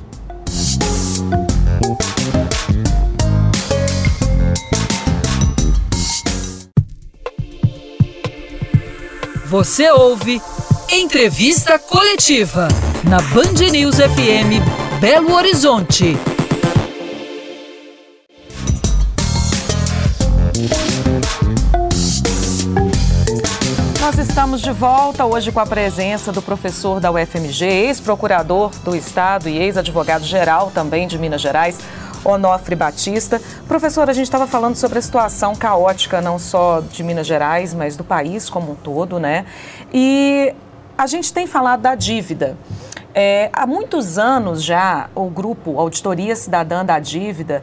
Você 9.46 9.90
ouve 9.90 10.40
Entrevista 10.90 11.78
Coletiva 11.78 12.68
na 13.04 13.20
Band 13.20 13.70
News 13.70 13.96
FM 13.96 14.60
Belo 15.00 15.32
Horizonte. 15.32 16.16
Nós 24.00 24.18
estamos 24.18 24.60
de 24.60 24.72
volta 24.72 25.24
hoje 25.24 25.52
com 25.52 25.60
a 25.60 25.66
presença 25.66 26.32
do 26.32 26.42
professor 26.42 26.98
da 26.98 27.10
UFMG, 27.12 27.64
ex-procurador 27.64 28.70
do 28.82 28.96
Estado 28.96 29.48
e 29.48 29.58
ex-advogado-geral 29.58 30.72
também 30.74 31.06
de 31.06 31.18
Minas 31.18 31.40
Gerais, 31.40 31.78
Onofre 32.24 32.74
Batista. 32.74 33.40
Professor, 33.68 34.10
a 34.10 34.12
gente 34.12 34.24
estava 34.24 34.46
falando 34.46 34.76
sobre 34.76 34.98
a 34.98 35.02
situação 35.02 35.54
caótica 35.54 36.20
não 36.20 36.38
só 36.38 36.80
de 36.80 37.02
Minas 37.04 37.26
Gerais, 37.26 37.72
mas 37.72 37.96
do 37.96 38.02
país 38.02 38.50
como 38.50 38.72
um 38.72 38.74
todo, 38.74 39.20
né? 39.20 39.44
E 39.92 40.52
a 40.98 41.06
gente 41.06 41.32
tem 41.32 41.46
falado 41.46 41.80
da 41.80 41.94
dívida. 41.94 42.56
É, 43.14 43.50
há 43.52 43.64
muitos 43.68 44.18
anos 44.18 44.64
já, 44.64 45.08
o 45.14 45.30
grupo 45.30 45.78
Auditoria 45.78 46.34
Cidadã 46.34 46.84
da 46.84 46.98
Dívida 46.98 47.62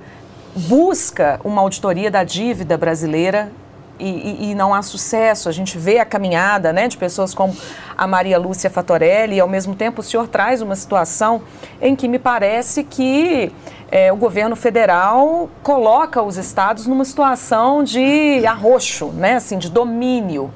busca 0.56 1.42
uma 1.44 1.62
auditoria 1.62 2.10
da 2.10 2.24
dívida 2.24 2.77
brasileira 2.77 3.51
e, 4.00 4.08
e, 4.08 4.51
e, 4.51 4.56
não 4.56 4.74
há 4.74 4.82
sucesso. 4.82 5.50
A 5.50 5.51
gente 5.51 5.77
vê 5.77 6.00
a 6.00 6.06
caminhada 6.06 6.72
né, 6.72 6.88
de 6.88 6.96
pessoas 6.96 7.34
como 7.34 7.56
a 7.98 8.08
Maria 8.08 8.38
Lúcia 8.38 8.70
Fatorelli 8.70 9.36
e, 9.36 9.39
ao 9.42 9.50
mesmo 9.50 9.75
tempo, 9.75 10.00
o 10.00 10.04
senhor 10.04 10.27
traz 10.27 10.62
uma 10.62 10.75
situação 10.75 11.42
em 11.82 11.94
que 11.94 12.08
me 12.08 12.18
parece 12.18 12.86
que 12.86 13.51
é, 13.92 14.13
o 14.13 14.15
governo 14.15 14.56
federal 14.56 15.50
coloca 15.62 16.22
os 16.22 16.38
estados 16.38 16.88
numa 16.88 17.04
situação 17.04 17.84
de 17.84 18.46
arroxo, 18.46 19.08
né, 19.08 19.36
assim, 19.36 19.58
de 19.58 19.70
domínio. 19.70 20.54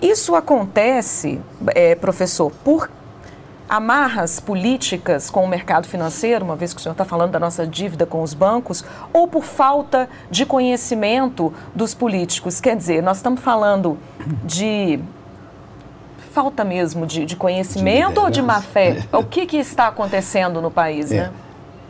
Isso 0.00 0.34
acontece, 0.34 1.40
é, 1.74 1.94
professor, 1.94 2.50
por 2.64 2.90
amarras 3.68 4.40
políticas 4.40 5.30
com 5.30 5.44
o 5.44 5.48
mercado 5.48 5.86
financeiro, 5.86 6.44
uma 6.44 6.56
vez 6.56 6.74
que 6.74 6.80
o 6.80 6.82
senhor 6.82 6.92
está 6.92 7.04
falando 7.04 7.30
da 7.30 7.38
nossa 7.38 7.64
dívida 7.64 8.04
com 8.04 8.20
os 8.20 8.34
bancos, 8.34 8.84
ou 9.12 9.28
por 9.28 9.44
falta 9.44 10.08
de 10.28 10.44
conhecimento 10.44 11.54
dos 11.72 11.94
políticos? 11.94 12.60
Quer 12.60 12.76
dizer, 12.76 13.00
nós 13.00 13.18
estamos 13.18 13.40
falando 13.40 13.96
de 14.44 14.98
falta 16.32 16.64
mesmo 16.64 17.06
de, 17.06 17.24
de 17.24 17.36
conhecimento 17.36 18.20
ou 18.20 18.30
de 18.30 18.42
má 18.42 18.60
fé? 18.60 19.04
O 19.12 19.22
que, 19.22 19.46
que 19.46 19.58
está 19.58 19.86
acontecendo 19.86 20.60
no 20.60 20.70
país, 20.70 21.12
é. 21.12 21.16
né? 21.16 21.30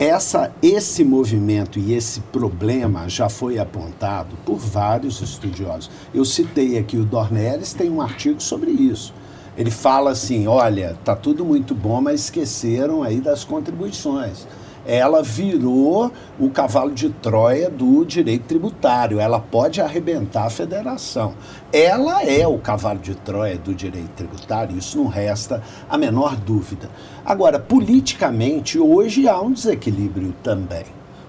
Essa, 0.00 0.50
esse 0.62 1.04
movimento 1.04 1.78
e 1.78 1.92
esse 1.92 2.20
problema 2.20 3.06
já 3.06 3.28
foi 3.28 3.58
apontado 3.58 4.34
por 4.46 4.56
vários 4.56 5.20
estudiosos. 5.20 5.90
Eu 6.14 6.24
citei 6.24 6.78
aqui 6.78 6.96
o 6.96 7.04
Dornelles, 7.04 7.74
tem 7.74 7.90
um 7.90 8.00
artigo 8.00 8.40
sobre 8.40 8.70
isso. 8.70 9.12
Ele 9.58 9.70
fala 9.70 10.12
assim: 10.12 10.46
olha, 10.46 10.96
tá 11.04 11.14
tudo 11.14 11.44
muito 11.44 11.74
bom, 11.74 12.00
mas 12.00 12.20
esqueceram 12.20 13.02
aí 13.02 13.20
das 13.20 13.44
contribuições. 13.44 14.46
Ela 14.90 15.22
virou 15.22 16.10
o 16.36 16.50
cavalo 16.50 16.90
de 16.90 17.10
Troia 17.10 17.70
do 17.70 18.04
direito 18.04 18.46
tributário. 18.46 19.20
Ela 19.20 19.38
pode 19.38 19.80
arrebentar 19.80 20.46
a 20.46 20.50
federação. 20.50 21.34
Ela 21.72 22.24
é 22.24 22.44
o 22.44 22.58
cavalo 22.58 22.98
de 22.98 23.14
Troia 23.14 23.56
do 23.56 23.72
direito 23.72 24.10
tributário, 24.16 24.76
isso 24.76 24.98
não 24.98 25.06
resta 25.06 25.62
a 25.88 25.96
menor 25.96 26.34
dúvida. 26.34 26.90
Agora, 27.24 27.60
politicamente, 27.60 28.80
hoje 28.80 29.28
há 29.28 29.40
um 29.40 29.52
desequilíbrio 29.52 30.34
também. 30.42 30.86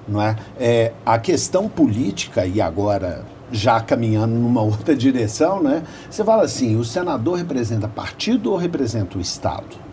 Não 0.07 0.19
é? 0.19 0.35
é 0.59 0.93
a 1.05 1.19
questão 1.19 1.69
política, 1.69 2.47
e 2.47 2.59
agora 2.59 3.23
já 3.51 3.79
caminhando 3.79 4.33
numa 4.33 4.63
outra 4.65 4.95
direção, 4.95 5.61
né? 5.61 5.83
Você 6.09 6.23
fala 6.23 6.45
assim, 6.45 6.77
o 6.77 6.83
senador 6.83 7.37
representa 7.37 7.87
partido 7.87 8.51
ou 8.51 8.57
representa 8.57 9.19
o 9.19 9.21
Estado? 9.21 9.90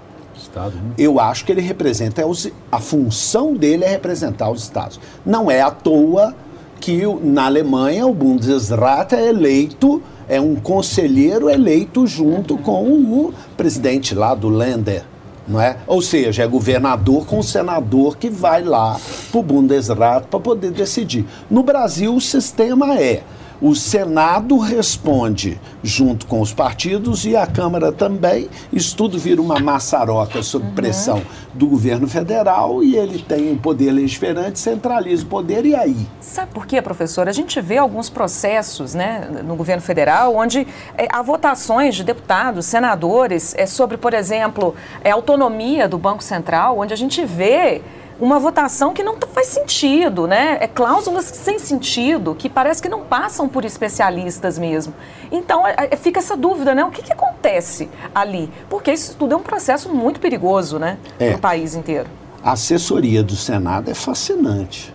Né? 0.77 0.95
Eu 0.99 1.21
acho 1.21 1.45
que 1.45 1.53
ele 1.53 1.61
representa, 1.61 2.23
a 2.71 2.81
função 2.81 3.55
dele 3.55 3.85
é 3.85 3.89
representar 3.89 4.51
os 4.51 4.63
Estados. 4.63 5.01
Não 5.25 5.51
é 5.51 5.61
à 5.61 5.71
toa 5.71 6.35
que 6.81 7.03
na 7.23 7.47
Alemanha 7.47 8.07
o 8.07 8.15
Bundesrat 8.15 9.13
é 9.13 9.29
eleito, 9.29 10.03
é 10.29 10.41
um 10.41 10.55
conselheiro 10.55 11.49
eleito 11.51 12.07
junto 12.07 12.57
com 12.59 12.85
o 12.85 13.35
presidente 13.57 14.15
lá 14.15 14.35
do 14.35 14.49
Länder. 14.49 15.05
Não 15.47 15.61
é? 15.61 15.79
Ou 15.87 16.03
seja, 16.03 16.43
é 16.43 16.47
governador 16.47 17.25
com 17.25 17.43
senador 17.43 18.19
que 18.19 18.29
vai 18.29 18.63
lá 18.63 19.01
para 19.31 19.41
o 19.41 19.43
Bundesrat 19.43 20.27
para 20.27 20.39
poder 20.39 20.71
decidir. 20.71 21.25
No 21.51 21.63
Brasil, 21.63 22.15
o 22.15 22.21
sistema 22.21 22.99
é 22.99 23.23
o 23.61 23.75
Senado 23.75 24.57
responde 24.59 25.61
junto 25.83 26.27
com 26.27 26.41
os 26.41 26.53
partidos 26.53 27.25
e 27.25 27.37
a 27.37 27.47
Câmara 27.47 27.91
também. 27.91 28.49
Isso 28.73 28.97
tudo 28.97 29.19
vira 29.19 29.41
uma 29.41 29.59
maçaroca 29.59 30.43
sob 30.43 30.67
uhum. 30.67 30.75
pressão 30.75 31.23
do 31.55 31.67
governo 31.67 32.07
federal 32.07 32.83
e 32.83 32.97
ele 32.97 33.19
tem 33.19 33.51
um 33.51 33.59
poder 33.59 33.91
legiferante, 33.91 34.59
centraliza 34.59 35.25
o 35.25 35.27
poder 35.27 35.67
e 35.67 35.75
aí? 35.75 35.97
Sabe 36.21 36.53
por 36.53 36.67
quê, 36.67 36.81
professor? 36.81 37.29
A 37.29 37.33
gente 37.33 37.61
vê 37.61 37.79
alguns 37.79 38.09
processos 38.09 38.95
né, 38.95 39.29
no 39.45 39.57
governo 39.57 39.83
federal 39.83 40.37
onde 40.37 40.67
é, 40.97 41.09
há 41.11 41.23
votações 41.23 41.97
de 41.97 42.05
deputados, 42.05 42.67
senadores, 42.67 43.55
é, 43.57 43.67
sobre, 43.67 43.97
por 43.97 44.15
exemplo, 44.15 44.75
é, 45.03 45.11
autonomia 45.11 45.89
do 45.89 45.99
Banco 45.99 46.23
Central, 46.23 46.79
onde 46.79 46.95
a 46.95 46.97
gente 46.97 47.25
vê 47.25 47.83
uma 48.21 48.39
votação 48.39 48.93
que 48.93 49.03
não 49.03 49.17
faz 49.33 49.49
sentido, 49.49 50.27
né? 50.27 50.59
É 50.61 50.67
cláusulas 50.67 51.25
sem 51.25 51.59
sentido, 51.59 52.35
que 52.35 52.49
parece 52.49 52.83
que 52.83 52.89
não 52.89 53.03
passam 53.03 53.49
por 53.49 53.65
especialistas 53.65 54.59
mesmo. 54.59 54.93
Então, 55.31 55.67
é, 55.67 55.89
é, 55.91 55.97
fica 55.97 56.19
essa 56.19 56.37
dúvida, 56.37 56.75
né? 56.75 56.85
O 56.85 56.91
que, 56.91 57.03
que 57.03 57.13
acontece 57.13 57.89
ali? 58.15 58.51
Porque 58.69 58.93
isso 58.93 59.17
tudo 59.17 59.35
é 59.35 59.37
um 59.37 59.43
processo 59.43 59.89
muito 59.89 60.19
perigoso, 60.19 60.79
né? 60.79 60.99
É. 61.19 61.33
No 61.33 61.39
país 61.39 61.75
inteiro. 61.75 62.09
A 62.43 62.53
assessoria 62.53 63.23
do 63.23 63.37
Senado 63.37 63.91
é 63.91 63.95
fascinante. 63.95 64.95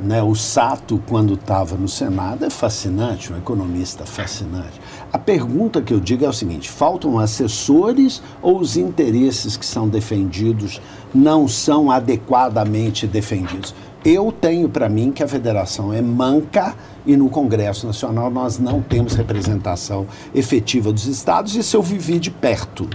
Né? 0.00 0.22
O 0.22 0.34
Sato, 0.34 1.02
quando 1.08 1.34
estava 1.34 1.74
no 1.76 1.88
Senado, 1.88 2.44
é 2.44 2.50
fascinante, 2.50 3.32
um 3.32 3.38
economista 3.38 4.04
fascinante. 4.04 4.80
A 5.12 5.18
pergunta 5.18 5.80
que 5.80 5.94
eu 5.94 6.00
digo 6.00 6.24
é 6.24 6.28
o 6.28 6.32
seguinte: 6.32 6.68
faltam 6.68 7.18
assessores 7.18 8.22
ou 8.42 8.58
os 8.58 8.76
interesses 8.76 9.56
que 9.56 9.64
são 9.64 9.88
defendidos 9.88 10.80
não 11.14 11.48
são 11.48 11.90
adequadamente 11.90 13.06
defendidos? 13.06 13.74
Eu 14.04 14.30
tenho 14.30 14.68
para 14.68 14.88
mim 14.88 15.10
que 15.10 15.22
a 15.22 15.28
federação 15.28 15.92
é 15.92 16.00
manca 16.00 16.76
e 17.04 17.16
no 17.16 17.28
Congresso 17.28 17.86
Nacional 17.86 18.30
nós 18.30 18.58
não 18.58 18.80
temos 18.80 19.14
representação 19.14 20.06
efetiva 20.34 20.92
dos 20.92 21.06
estados, 21.06 21.56
isso 21.56 21.76
eu 21.76 21.82
vivi 21.82 22.18
de 22.18 22.30
perto. 22.30 22.88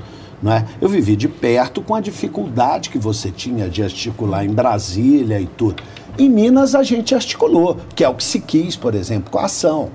É? 0.44 0.66
Eu 0.82 0.90
vivi 0.90 1.16
de 1.16 1.28
perto 1.28 1.82
com 1.84 1.94
a 1.94 2.02
dificuldade 2.02 2.90
que 2.90 2.98
você 2.98 3.30
tinha 3.30 3.70
de 3.70 3.84
articular 3.84 4.44
em 4.44 4.50
Brasília 4.50 5.40
e 5.40 5.46
tudo. 5.46 5.84
Em 6.18 6.28
Minas 6.30 6.74
a 6.74 6.82
gente 6.82 7.14
articulou, 7.14 7.78
que 7.96 8.04
é 8.04 8.10
o 8.10 8.16
que 8.16 8.24
se 8.24 8.40
quis, 8.40 8.76
por 8.76 8.96
exemplo, 8.96 9.30
com 9.30 9.38
a 9.38 9.46
ação. 9.46 9.90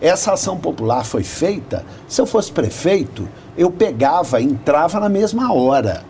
Essa 0.00 0.34
ação 0.34 0.58
popular 0.58 1.04
foi 1.04 1.22
feita, 1.22 1.84
se 2.06 2.20
eu 2.20 2.26
fosse 2.26 2.52
prefeito, 2.52 3.26
eu 3.56 3.70
pegava, 3.70 4.40
entrava 4.40 5.00
na 5.00 5.08
mesma 5.08 5.52
hora. 5.52 6.04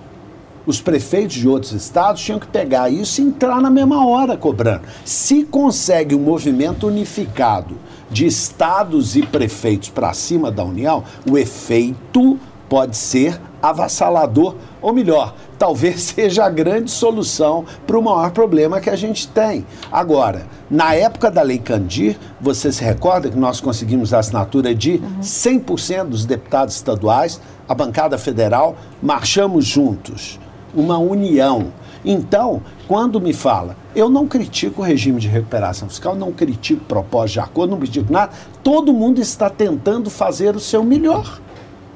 Os 0.67 0.81
prefeitos 0.81 1.37
de 1.37 1.49
outros 1.49 1.71
estados 1.71 2.21
tinham 2.21 2.41
que 2.41 2.49
pegar 2.49 2.91
isso 2.91 3.21
e 3.21 3.25
entrar 3.25 3.61
na 3.61 3.71
mesma 3.71 4.05
hora 4.05 4.37
cobrando. 4.37 4.83
Se 5.05 5.45
consegue 5.45 6.17
um 6.17 6.21
movimento 6.21 6.89
unificado 6.89 7.77
de 8.11 8.27
estados 8.27 9.15
e 9.15 9.23
prefeitos 9.23 9.89
para 9.89 10.13
cima 10.13 10.51
da 10.51 10.65
União, 10.65 11.05
o 11.31 11.39
efeito 11.39 12.37
pode 12.69 12.97
ser 12.97 13.41
avassalador, 13.69 14.55
ou 14.81 14.93
melhor, 14.93 15.35
talvez 15.59 16.03
seja 16.15 16.45
a 16.45 16.51
grande 16.51 16.91
solução 16.91 17.65
para 17.87 17.99
o 17.99 18.03
maior 18.03 18.31
problema 18.31 18.81
que 18.81 18.91
a 18.91 18.97
gente 18.97 19.29
tem. 19.29 19.67
Agora, 19.91 20.47
na 20.71 20.95
época 20.95 21.31
da 21.31 21.43
Lei 21.43 21.59
Candir, 21.59 22.19
você 22.41 22.73
se 22.73 22.83
recorda 22.83 23.31
que 23.31 23.39
nós 23.39 23.61
conseguimos 23.61 24.13
a 24.13 24.19
assinatura 24.19 24.75
de 24.75 25.01
100% 25.21 26.05
dos 26.05 26.25
deputados 26.25 26.75
estaduais, 26.75 27.41
a 27.69 27.75
bancada 27.75 28.19
federal, 28.19 28.77
marchamos 29.03 29.65
juntos, 29.65 30.39
uma 30.75 30.99
união. 30.99 31.73
Então, 32.05 32.63
quando 32.87 33.21
me 33.21 33.33
fala, 33.33 33.77
eu 33.95 34.09
não 34.09 34.29
critico 34.29 34.81
o 34.81 34.85
regime 34.85 35.21
de 35.21 35.27
recuperação 35.27 35.89
fiscal, 35.89 36.15
não 36.15 36.31
critico 36.31 36.85
propósito 36.85 37.33
de 37.35 37.41
acordo, 37.41 37.71
não 37.73 37.79
critico 37.79 38.13
nada, 38.13 38.31
todo 38.63 38.93
mundo 38.93 39.21
está 39.21 39.51
tentando 39.51 40.09
fazer 40.09 40.55
o 40.55 40.61
seu 40.61 40.85
melhor, 40.85 41.41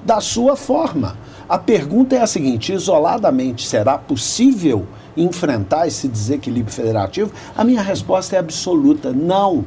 da 0.05 0.21
sua 0.21 0.57
forma. 0.57 1.17
A 1.51 1.59
pergunta 1.59 2.15
é 2.15 2.23
a 2.23 2.29
seguinte: 2.29 2.73
isoladamente 2.73 3.67
será 3.67 3.99
possível 3.99 4.87
enfrentar 5.17 5.89
esse 5.89 6.07
desequilíbrio 6.07 6.73
federativo? 6.73 7.33
A 7.57 7.65
minha 7.65 7.83
resposta 7.83 8.37
é 8.37 8.39
absoluta: 8.39 9.13
não. 9.13 9.65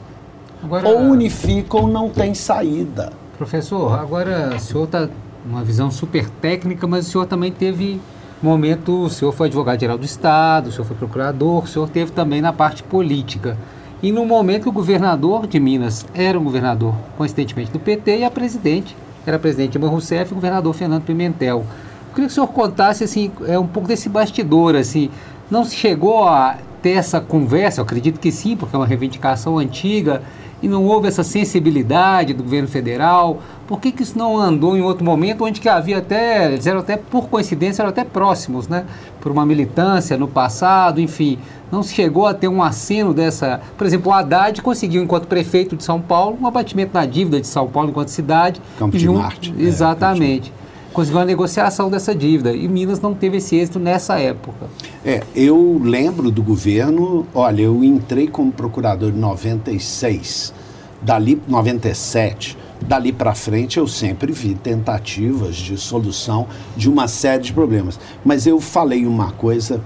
Agora, 0.64 0.88
ou 0.88 1.00
unifica 1.00 1.76
ou 1.76 1.90
não 1.90 2.10
tem 2.10 2.34
saída. 2.34 3.12
Professor, 3.38 4.00
agora 4.00 4.54
o 4.56 4.60
senhor 4.60 4.86
está 4.86 5.10
uma 5.46 5.62
visão 5.62 5.92
super 5.92 6.30
técnica, 6.30 6.88
mas 6.88 7.06
o 7.06 7.12
senhor 7.12 7.26
também 7.26 7.52
teve 7.52 8.00
momento, 8.42 9.04
o 9.04 9.10
senhor 9.10 9.34
foi 9.34 9.48
advogado-geral 9.48 9.98
do 9.98 10.06
Estado, 10.06 10.68
o 10.68 10.72
senhor 10.72 10.86
foi 10.86 10.96
procurador, 10.96 11.66
o 11.66 11.68
senhor 11.68 11.90
teve 11.90 12.14
também 12.14 12.42
na 12.42 12.54
parte 12.54 12.82
política. 12.82 13.58
E 14.02 14.10
no 14.10 14.26
momento 14.26 14.64
que 14.64 14.70
o 14.70 14.74
governador 14.74 15.48
de 15.48 15.60
Minas 15.60 16.06
era 16.14 16.40
um 16.40 16.46
governador, 16.46 16.96
coincidentemente, 17.18 17.72
do 17.72 17.80
PT, 17.80 18.20
e 18.20 18.24
a 18.24 18.32
presidente 18.32 18.96
era 19.26 19.40
presidente 19.40 19.72
Dilma 19.72 19.88
Rousseff 19.88 20.32
e 20.32 20.36
governador 20.36 20.74
Fernando 20.74 21.04
Pimentel. 21.04 21.60
Eu 21.60 22.16
queria 22.16 22.28
que 22.28 22.32
o 22.32 22.36
senhor 22.36 22.48
contasse 22.48 23.04
assim, 23.04 23.32
é, 23.48 23.58
um 23.58 23.68
pouco 23.68 23.88
desse 23.88 24.08
bastidor. 24.10 24.76
Assim, 24.76 25.10
não 25.50 25.64
se 25.66 25.76
chegou 25.76 26.28
a 26.28 26.58
ter 26.82 26.92
essa 26.92 27.20
conversa? 27.20 27.82
Eu 27.82 27.86
acredito 27.86 28.20
que 28.20 28.32
sim, 28.32 28.56
porque 28.56 28.76
é 28.76 28.80
uma 28.80 28.86
reivindicação 28.86 29.58
antiga 29.58 30.22
e 30.64 30.68
não 30.70 30.86
houve 30.86 31.10
essa 31.10 31.26
sensibilidade 31.26 32.34
do 32.34 32.42
governo 32.42 32.70
federal? 32.70 33.40
Por 33.68 33.82
que, 33.82 33.92
que 33.92 34.02
isso 34.02 34.18
não 34.18 34.38
andou 34.38 34.78
em 34.78 34.82
outro 34.82 35.04
momento, 35.04 35.44
onde 35.44 35.60
que 35.60 35.68
havia 35.68 35.98
até, 35.98 36.54
eles 36.54 36.66
eram 36.66 36.80
até, 36.80 36.96
por 36.96 37.28
coincidência, 37.28 37.82
eram 37.82 37.90
até 37.90 38.06
próximos, 38.06 38.70
né? 38.70 38.86
Por 39.20 39.30
uma 39.30 39.46
militância 39.46 40.18
no 40.18 40.26
passado, 40.28 41.02
enfim. 41.02 41.38
Não 41.70 41.84
se 41.84 41.94
chegou 41.94 42.26
a 42.26 42.34
ter 42.34 42.48
um 42.48 42.64
aceno 42.64 43.14
dessa... 43.14 43.60
Por 43.78 43.86
exemplo, 43.86 44.10
o 44.10 44.16
Haddad 44.16 44.62
conseguiu, 44.62 45.04
enquanto 45.04 45.28
prefeito 45.28 45.76
de 45.76 45.84
São 45.84 46.00
Paulo, 46.00 46.38
um 46.42 46.48
abatimento 46.48 46.92
na 46.94 47.06
dívida 47.06 47.42
de 47.42 47.48
São 47.48 47.68
Paulo 47.68 47.90
enquanto 47.90 48.08
cidade. 48.08 48.62
Campo 48.80 48.98
de 48.98 49.10
Marte. 49.10 49.54
É, 49.58 49.64
exatamente. 49.64 50.50
É, 50.50 50.94
conseguiu 50.94 51.20
a 51.20 51.26
negociação 51.26 51.90
dessa 51.90 52.16
dívida. 52.16 52.54
E 52.54 52.70
Minas 52.70 53.02
não 53.02 53.14
teve 53.14 53.38
esse 53.38 53.58
êxito 53.58 53.80
nessa 53.80 54.18
época. 54.18 54.68
É, 55.06 55.22
eu 55.36 55.82
lembro 55.84 56.32
do 56.32 56.42
governo, 56.42 57.28
olha, 57.36 57.64
eu 57.64 57.84
entrei 57.84 58.26
como 58.26 58.54
procurador 58.54 59.10
em 59.10 59.18
96, 59.18 60.54
dali 61.02 61.42
97, 61.46 62.58
dali 62.88 63.12
para 63.12 63.36
frente 63.36 63.78
eu 63.78 63.86
sempre 63.86 64.32
vi 64.32 64.56
tentativas 64.56 65.58
de 65.58 65.78
solução 65.78 66.48
de 66.78 66.90
uma 66.90 67.10
série 67.10 67.44
de 67.44 67.52
problemas. 67.52 68.00
Mas 68.24 68.48
eu 68.48 68.62
falei 68.62 69.06
uma 69.06 69.32
coisa, 69.32 69.82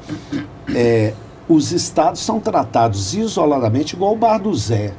é, 0.75 1.15
os 1.49 1.71
estados 1.71 2.21
são 2.21 2.39
tratados 2.39 3.15
isoladamente 3.15 3.95
igual 3.95 4.13
o 4.13 4.17
Bar 4.17 4.37
do 4.37 4.53
Zé 4.53 4.93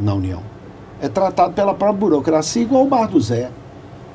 na 0.00 0.14
União. 0.14 0.42
É 0.98 1.08
tratado 1.08 1.52
pela 1.52 1.74
própria 1.74 2.00
burocracia 2.00 2.62
igual 2.62 2.84
o 2.84 2.88
Bar 2.88 3.06
do 3.06 3.20
Zé. 3.20 3.50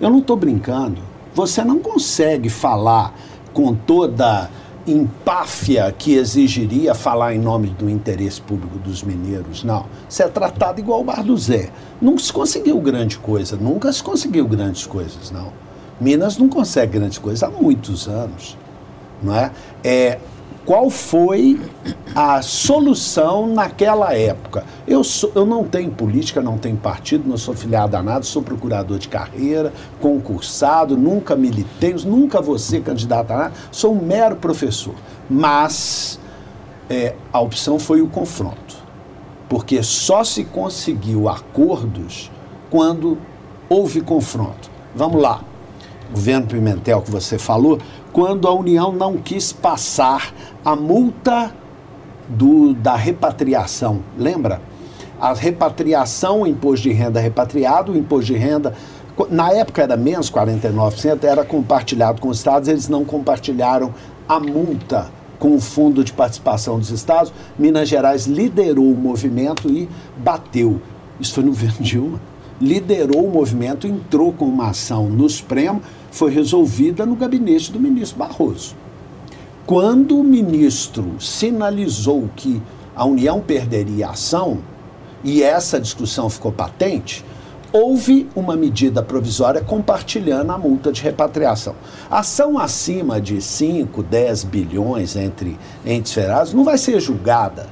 Eu 0.02 0.10
não 0.10 0.18
estou 0.18 0.36
brincando. 0.36 1.00
Você 1.36 1.64
não 1.64 1.78
consegue 1.78 2.50
falar 2.50 3.14
com 3.54 3.76
toda 3.76 4.50
empáfia 4.88 5.92
que 5.92 6.14
exigiria 6.14 6.96
falar 6.96 7.36
em 7.36 7.40
nome 7.40 7.68
do 7.68 7.90
interesse 7.90 8.42
público 8.42 8.80
dos 8.80 9.04
mineiros, 9.04 9.64
não. 9.64 9.86
Você 10.08 10.24
é 10.24 10.28
tratado 10.28 10.80
igual 10.80 11.02
o 11.02 11.04
Bar 11.04 11.24
do 11.24 11.38
Zé. 11.38 11.70
Não 12.02 12.18
se 12.18 12.32
conseguiu 12.32 12.80
grande 12.80 13.18
coisa, 13.18 13.58
nunca 13.58 13.92
se 13.92 14.02
conseguiu 14.02 14.48
grandes 14.48 14.86
coisas, 14.86 15.30
não. 15.32 15.52
Minas 16.00 16.38
não 16.38 16.48
consegue 16.48 17.00
grandes 17.00 17.18
coisas 17.18 17.44
há 17.44 17.50
muitos 17.50 18.08
anos, 18.08 18.58
não 19.22 19.36
é? 19.36 19.52
é 19.84 20.20
qual 20.68 20.90
foi 20.90 21.58
a 22.14 22.42
solução 22.42 23.48
naquela 23.48 24.14
época. 24.14 24.66
Eu, 24.86 25.02
sou, 25.02 25.32
eu 25.34 25.46
não 25.46 25.64
tenho 25.64 25.90
política, 25.90 26.42
não 26.42 26.58
tenho 26.58 26.76
partido, 26.76 27.26
não 27.26 27.38
sou 27.38 27.54
filiado 27.54 27.96
a 27.96 28.04
nada, 28.04 28.24
sou 28.24 28.42
procurador 28.42 29.00
de 29.00 29.08
carreira, 29.08 29.72
concursado, 30.02 30.98
nunca 30.98 31.38
militei, 31.38 31.94
nunca 32.06 32.42
vou 32.42 32.60
ser 32.60 32.84
candidato 32.84 33.32
a 33.32 33.38
nada, 33.38 33.54
sou 33.72 33.94
um 33.94 34.02
mero 34.02 34.36
professor. 34.36 34.94
Mas 35.30 36.20
é, 36.90 37.16
a 37.32 37.40
opção 37.40 37.80
foi 37.80 38.02
o 38.02 38.08
confronto. 38.10 38.76
Porque 39.48 39.82
só 39.82 40.22
se 40.22 40.44
conseguiu 40.44 41.30
acordos 41.30 42.30
quando 42.70 43.18
houve 43.70 44.02
confronto. 44.02 44.70
Vamos 44.94 45.22
lá. 45.22 45.42
Governo 46.12 46.48
Pimentel, 46.48 47.02
que 47.02 47.12
você 47.12 47.38
falou, 47.38 47.80
quando 48.18 48.48
a 48.48 48.52
União 48.52 48.92
não 48.92 49.16
quis 49.16 49.54
passar 49.54 50.34
a 50.66 50.76
multa 50.76 51.54
do, 52.28 52.74
da 52.74 52.96
repatriação. 52.96 54.00
Lembra? 54.18 54.60
A 55.22 55.36
repatriação, 55.36 56.48
imposto 56.48 56.90
de 56.90 56.94
renda 56.94 57.20
repatriado, 57.20 57.96
imposto 57.96 58.34
de 58.34 58.36
renda 58.36 58.74
na 59.30 59.52
época 59.52 59.84
era 59.84 59.96
menos 59.96 60.32
49%, 60.32 61.26
era 61.26 61.46
compartilhado 61.46 62.20
com 62.20 62.30
os 62.30 62.38
estados, 62.38 62.68
eles 62.68 62.90
não 62.90 63.06
compartilharam 63.06 63.94
a 64.28 64.40
multa 64.40 65.12
com 65.38 65.54
o 65.54 65.62
Fundo 65.62 66.04
de 66.04 66.12
Participação 66.12 66.80
dos 66.80 66.90
Estados. 66.90 67.32
Minas 67.56 67.88
Gerais 67.88 68.26
liderou 68.26 68.92
o 68.92 68.98
movimento 68.98 69.70
e 69.70 69.88
bateu. 70.18 70.82
Isso 71.20 71.36
foi 71.36 71.44
no 71.44 71.52
governo 71.52 71.86
Dilma. 71.86 72.22
Liderou 72.60 73.28
o 73.28 73.32
movimento, 73.32 73.86
entrou 73.86 74.34
com 74.34 74.46
uma 74.46 74.72
ação 74.72 75.08
no 75.08 75.30
Supremo, 75.30 75.84
foi 76.18 76.32
resolvida 76.32 77.06
no 77.06 77.16
gabinete 77.16 77.72
do 77.72 77.80
ministro 77.80 78.18
Barroso. 78.18 78.76
Quando 79.68 80.20
o 80.20 80.24
ministro 80.24 81.16
sinalizou 81.20 82.28
que 82.36 82.62
a 82.96 83.06
União 83.06 83.40
perderia 83.40 84.08
a 84.08 84.12
ação, 84.12 84.60
e 85.24 85.44
essa 85.44 85.80
discussão 85.80 86.30
ficou 86.30 86.52
patente, 86.52 87.24
houve 87.72 88.28
uma 88.36 88.56
medida 88.56 89.04
provisória 89.04 89.62
compartilhando 89.62 90.52
a 90.52 90.58
multa 90.58 90.92
de 90.92 91.02
repatriação. 91.02 91.76
Ação 92.10 92.58
acima 92.58 93.22
de 93.22 93.42
5, 93.42 94.02
10 94.02 94.44
bilhões 94.46 95.16
entre 95.16 95.58
entes 95.86 96.14
federados 96.14 96.54
não 96.54 96.64
vai 96.64 96.78
ser 96.78 97.00
julgada. 97.00 97.68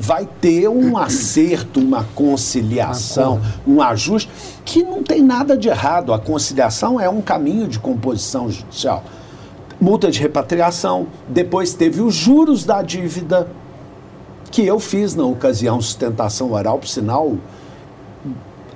Vai 0.00 0.26
ter 0.40 0.66
um 0.68 0.96
acerto, 0.98 1.78
uma 1.78 2.04
conciliação, 2.14 3.40
um 3.66 3.82
ajuste, 3.82 4.30
que 4.64 4.82
não 4.82 5.02
tem 5.02 5.22
nada 5.22 5.56
de 5.56 5.68
errado. 5.68 6.12
A 6.12 6.18
conciliação 6.18 6.98
é 6.98 7.08
um 7.08 7.20
caminho 7.20 7.68
de 7.68 7.78
composição 7.78 8.50
judicial. 8.50 9.04
Multa 9.78 10.10
de 10.10 10.18
repatriação, 10.18 11.06
depois 11.28 11.74
teve 11.74 12.00
os 12.00 12.14
juros 12.14 12.64
da 12.64 12.82
dívida, 12.82 13.46
que 14.50 14.66
eu 14.66 14.80
fiz 14.80 15.14
na 15.14 15.24
ocasião 15.24 15.80
sustentação 15.80 16.52
oral, 16.52 16.78
por 16.78 16.88
sinal, 16.88 17.36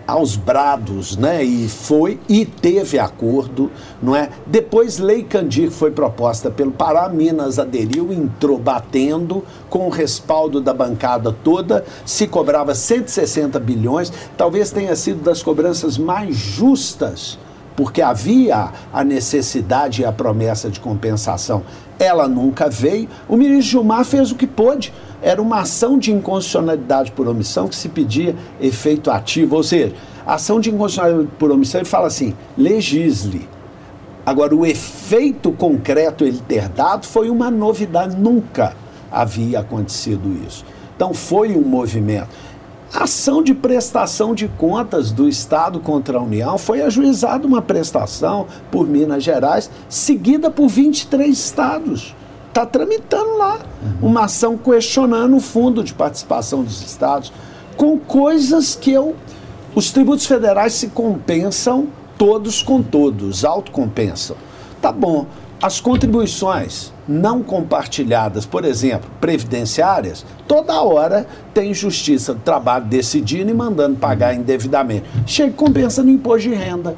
aos 0.07 0.37
brados, 0.37 1.17
né? 1.17 1.43
E 1.43 1.69
foi 1.69 2.19
e 2.29 2.45
teve 2.45 2.99
acordo, 2.99 3.71
não 4.03 4.14
é? 4.14 4.29
Depois 4.47 4.99
Lei 4.99 5.23
Candir 5.23 5.71
foi 5.71 5.90
proposta 5.90 6.51
pelo 6.51 6.73
Pará, 6.73 7.09
Minas 7.09 7.59
aderiu, 7.59 8.12
entrou 8.12 8.59
batendo 8.59 9.45
com 9.69 9.87
o 9.87 9.90
respaldo 9.90 10.61
da 10.61 10.75
bancada 10.75 11.33
toda, 11.33 11.85
se 12.05 12.27
cobrava 12.27 12.75
160 12.75 13.59
bilhões, 13.59 14.12
talvez 14.37 14.71
tenha 14.71 14.95
sido 14.97 15.23
das 15.23 15.43
cobranças 15.43 15.97
mais 15.99 16.37
justas 16.37 17.38
porque 17.77 18.01
havia 18.01 18.71
a 18.93 19.05
necessidade 19.05 20.03
e 20.03 20.05
a 20.05 20.12
promessa 20.12 20.71
de 20.71 20.81
compensação. 20.81 21.62
Ela 21.99 22.29
nunca 22.29 22.69
veio. 22.69 23.09
O 23.29 23.37
ministro 23.37 23.71
Gilmar 23.73 24.05
fez 24.05 24.31
o 24.31 24.37
que 24.37 24.47
pôde. 24.47 24.93
Era 25.24 25.40
uma 25.40 25.60
ação 25.60 25.98
de 25.98 26.12
inconstitucionalidade 26.12 27.10
por 27.12 27.26
omissão 27.26 27.66
que 27.66 27.74
se 27.74 27.88
pedia 27.88 28.37
efeito 28.60 29.10
ativo. 29.10 29.56
Ou 29.56 29.62
seja, 29.62 29.94
ação 30.26 30.60
de 30.60 30.68
inconstitucionalidade 30.68 31.30
por 31.38 31.50
omissão, 31.50 31.80
ele 31.80 31.88
fala 31.88 32.08
assim: 32.08 32.34
legisle. 32.58 33.48
Agora, 34.26 34.54
o 34.54 34.66
efeito 34.66 35.50
concreto 35.50 36.24
ele 36.24 36.42
ter 36.46 36.68
dado 36.68 37.06
foi 37.06 37.30
uma 37.30 37.50
novidade. 37.50 38.14
Nunca 38.14 38.76
havia 39.10 39.60
acontecido 39.60 40.30
isso. 40.46 40.62
Então, 40.94 41.14
foi 41.14 41.56
um 41.56 41.62
movimento 41.62 42.28
ação 42.92 43.42
de 43.42 43.54
prestação 43.54 44.34
de 44.34 44.46
contas 44.46 45.10
do 45.10 45.26
Estado 45.26 45.80
contra 45.80 46.18
a 46.18 46.22
União 46.22 46.56
foi 46.56 46.80
ajuizada 46.80 47.44
uma 47.44 47.60
prestação 47.60 48.46
por 48.70 48.87
Minas 48.87 49.24
Gerais, 49.24 49.68
seguida 49.88 50.48
por 50.50 50.68
23 50.68 51.37
estados. 51.37 52.14
Está 52.55 52.64
tramitando 52.64 53.37
lá 53.37 53.59
uhum. 53.83 54.11
uma 54.11 54.27
ação 54.27 54.57
questionando 54.57 55.35
o 55.35 55.40
fundo 55.40 55.83
de 55.83 55.93
participação 55.93 56.62
dos 56.62 56.83
estados, 56.83 57.33
com 57.77 57.99
coisas 57.99 58.77
que 58.77 58.93
eu. 58.93 59.17
Os 59.75 59.90
tributos 59.90 60.25
federais 60.25 60.75
se 60.75 60.87
compensam 60.87 61.88
todos 62.17 62.62
com 62.62 62.81
todos, 62.81 63.45
autocompensam. 63.45 64.37
Tá 64.81 64.93
bom. 64.93 65.27
As 65.61 65.81
contribuições 65.81 66.93
não 67.09 67.43
compartilhadas, 67.43 68.47
por 68.47 68.64
exemplo, 68.64 69.11
previdenciárias, 69.21 70.25
toda 70.47 70.81
hora 70.81 71.27
tem 71.53 71.75
justiça 71.75 72.35
do 72.35 72.40
trabalho 72.40 72.85
decidindo 72.85 73.51
e 73.51 73.55
mandando 73.55 73.97
pagar 73.97 74.33
indevidamente. 74.33 75.07
Chega 75.27 75.51
e 75.51 75.55
compensa 75.55 76.05
no 76.05 76.11
imposto 76.11 76.49
de 76.49 76.55
renda. 76.55 76.95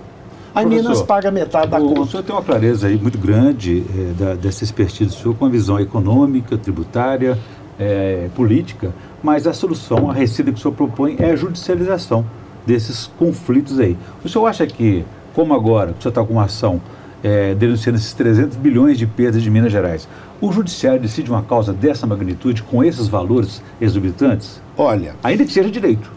A 0.56 0.64
Minas 0.64 1.02
paga 1.02 1.30
metade 1.30 1.70
da 1.70 1.78
o, 1.78 1.86
conta. 1.86 2.00
O 2.00 2.06
senhor 2.06 2.22
tem 2.22 2.34
uma 2.34 2.40
clareza 2.40 2.86
aí 2.86 2.96
muito 2.96 3.18
grande 3.18 3.84
é, 3.94 4.12
da, 4.18 4.34
dessa 4.34 4.64
expertise 4.64 5.10
do 5.10 5.12
senhor 5.12 5.34
com 5.34 5.44
a 5.44 5.50
visão 5.50 5.78
econômica, 5.78 6.56
tributária, 6.56 7.38
é, 7.78 8.30
política, 8.34 8.90
mas 9.22 9.46
a 9.46 9.52
solução, 9.52 10.10
a 10.10 10.14
receita 10.14 10.50
que 10.50 10.58
o 10.58 10.62
senhor 10.62 10.72
propõe 10.72 11.16
é 11.18 11.32
a 11.32 11.36
judicialização 11.36 12.24
desses 12.64 13.06
conflitos 13.18 13.78
aí. 13.78 13.98
O 14.24 14.30
senhor 14.30 14.46
acha 14.46 14.66
que, 14.66 15.04
como 15.34 15.52
agora, 15.52 15.90
o 15.90 16.02
senhor 16.02 16.08
está 16.08 16.24
com 16.24 16.32
uma 16.32 16.44
ação 16.44 16.80
é, 17.22 17.54
denunciando 17.54 17.98
esses 17.98 18.14
300 18.14 18.56
bilhões 18.56 18.96
de 18.96 19.06
perdas 19.06 19.42
de 19.42 19.50
Minas 19.50 19.70
Gerais. 19.70 20.08
O 20.40 20.50
judiciário 20.50 20.98
decide 20.98 21.30
uma 21.30 21.42
causa 21.42 21.74
dessa 21.74 22.06
magnitude 22.06 22.62
com 22.62 22.82
esses 22.82 23.08
valores 23.08 23.62
exorbitantes? 23.78 24.58
Olha, 24.74 25.16
ainda 25.22 25.44
que 25.44 25.52
seja 25.52 25.70
direito. 25.70 26.10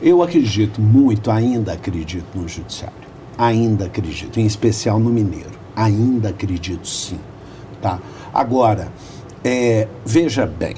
Eu 0.00 0.22
acredito 0.22 0.80
muito, 0.80 1.30
ainda 1.30 1.74
acredito 1.74 2.24
no 2.34 2.48
judiciário. 2.48 3.03
Ainda 3.36 3.86
acredito, 3.86 4.38
em 4.38 4.46
especial 4.46 4.98
no 4.98 5.10
mineiro. 5.10 5.52
Ainda 5.74 6.30
acredito 6.30 6.86
sim. 6.86 7.18
Tá? 7.82 7.98
Agora, 8.32 8.88
é, 9.42 9.88
veja 10.04 10.46
bem, 10.46 10.76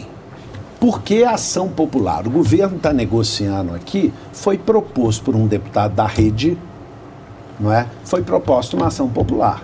por 0.80 1.02
que 1.02 1.24
a 1.24 1.32
ação 1.32 1.68
popular? 1.68 2.26
O 2.26 2.30
governo 2.30 2.76
está 2.76 2.92
negociando 2.92 3.74
aqui, 3.74 4.12
foi 4.32 4.58
proposto 4.58 5.24
por 5.24 5.36
um 5.36 5.46
deputado 5.46 5.94
da 5.94 6.06
rede 6.06 6.58
não 7.58 7.72
é? 7.72 7.86
Foi 8.04 8.22
proposta 8.22 8.76
uma 8.76 8.86
ação 8.86 9.08
popular. 9.08 9.62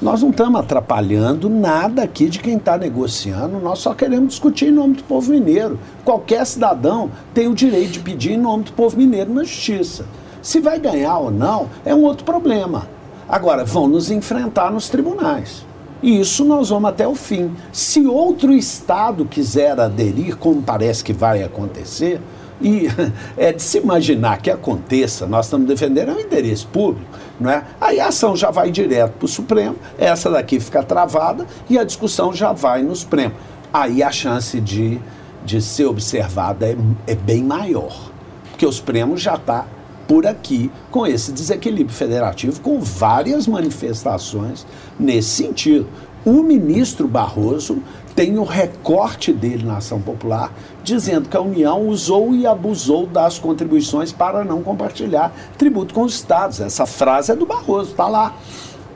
Nós 0.00 0.20
não 0.22 0.30
estamos 0.30 0.60
atrapalhando 0.60 1.48
nada 1.48 2.02
aqui 2.02 2.28
de 2.28 2.38
quem 2.38 2.56
está 2.56 2.76
negociando, 2.76 3.58
nós 3.58 3.78
só 3.78 3.94
queremos 3.94 4.28
discutir 4.28 4.66
em 4.66 4.72
nome 4.72 4.94
do 4.94 5.04
povo 5.04 5.30
mineiro. 5.30 5.78
Qualquer 6.04 6.44
cidadão 6.44 7.10
tem 7.32 7.48
o 7.48 7.54
direito 7.54 7.92
de 7.92 8.00
pedir 8.00 8.32
em 8.32 8.38
nome 8.38 8.64
do 8.64 8.72
povo 8.72 8.96
mineiro 8.96 9.32
na 9.32 9.42
justiça. 9.42 10.04
Se 10.46 10.60
vai 10.60 10.78
ganhar 10.78 11.18
ou 11.18 11.32
não, 11.32 11.68
é 11.84 11.92
um 11.92 12.04
outro 12.04 12.24
problema. 12.24 12.88
Agora, 13.28 13.64
vão 13.64 13.88
nos 13.88 14.12
enfrentar 14.12 14.70
nos 14.70 14.88
tribunais. 14.88 15.66
E 16.00 16.20
isso 16.20 16.44
nós 16.44 16.68
vamos 16.68 16.88
até 16.88 17.04
o 17.04 17.16
fim. 17.16 17.50
Se 17.72 18.06
outro 18.06 18.52
Estado 18.52 19.24
quiser 19.24 19.80
aderir, 19.80 20.36
como 20.36 20.62
parece 20.62 21.02
que 21.02 21.12
vai 21.12 21.42
acontecer, 21.42 22.20
e 22.62 22.86
é 23.36 23.52
de 23.52 23.60
se 23.60 23.78
imaginar 23.78 24.40
que 24.40 24.48
aconteça, 24.48 25.26
nós 25.26 25.46
estamos 25.46 25.66
defendendo 25.66 26.12
é 26.12 26.14
o 26.14 26.20
interesse 26.20 26.64
público, 26.64 27.10
não 27.40 27.50
é? 27.50 27.64
Aí 27.80 27.98
a 27.98 28.06
ação 28.06 28.36
já 28.36 28.52
vai 28.52 28.70
direto 28.70 29.14
para 29.14 29.24
o 29.24 29.28
Supremo, 29.28 29.74
essa 29.98 30.30
daqui 30.30 30.60
fica 30.60 30.80
travada 30.80 31.44
e 31.68 31.76
a 31.76 31.82
discussão 31.82 32.32
já 32.32 32.52
vai 32.52 32.84
no 32.84 32.94
Supremo. 32.94 33.34
Aí 33.74 34.00
a 34.00 34.12
chance 34.12 34.60
de, 34.60 35.00
de 35.44 35.60
ser 35.60 35.86
observada 35.86 36.68
é, 36.68 36.76
é 37.04 37.16
bem 37.16 37.42
maior, 37.42 38.12
porque 38.50 38.64
o 38.64 38.70
Supremo 38.70 39.16
já 39.16 39.34
está 39.34 39.66
por 40.06 40.26
aqui 40.26 40.70
com 40.90 41.06
esse 41.06 41.32
desequilíbrio 41.32 41.96
federativo, 41.96 42.60
com 42.60 42.80
várias 42.80 43.46
manifestações 43.46 44.66
nesse 44.98 45.30
sentido. 45.30 45.86
O 46.24 46.42
ministro 46.42 47.06
Barroso 47.06 47.82
tem 48.16 48.38
o 48.38 48.44
recorte 48.44 49.32
dele 49.32 49.64
na 49.64 49.76
ação 49.76 50.00
popular, 50.00 50.52
dizendo 50.82 51.28
que 51.28 51.36
a 51.36 51.40
União 51.40 51.86
usou 51.86 52.34
e 52.34 52.46
abusou 52.46 53.06
das 53.06 53.38
contribuições 53.38 54.10
para 54.10 54.42
não 54.42 54.62
compartilhar 54.62 55.32
tributo 55.58 55.94
com 55.94 56.02
os 56.02 56.14
estados. 56.14 56.60
Essa 56.60 56.86
frase 56.86 57.30
é 57.30 57.36
do 57.36 57.46
Barroso, 57.46 57.90
está 57.90 58.08
lá. 58.08 58.34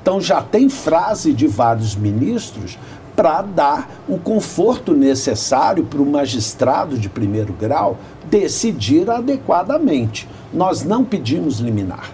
Então 0.03 0.21
já 0.21 0.41
tem 0.41 0.69
frase 0.71 1.35
de 1.35 1.47
vários 1.47 1.95
ministros 1.95 2.79
para 3.21 3.43
dar 3.43 3.91
o 4.09 4.17
conforto 4.17 4.95
necessário 4.95 5.85
para 5.85 6.01
o 6.01 6.07
magistrado 6.07 6.97
de 6.97 7.07
primeiro 7.07 7.53
grau 7.53 7.99
decidir 8.31 9.11
adequadamente. 9.11 10.27
Nós 10.51 10.85
não 10.85 11.05
pedimos 11.05 11.59
liminar. 11.59 12.13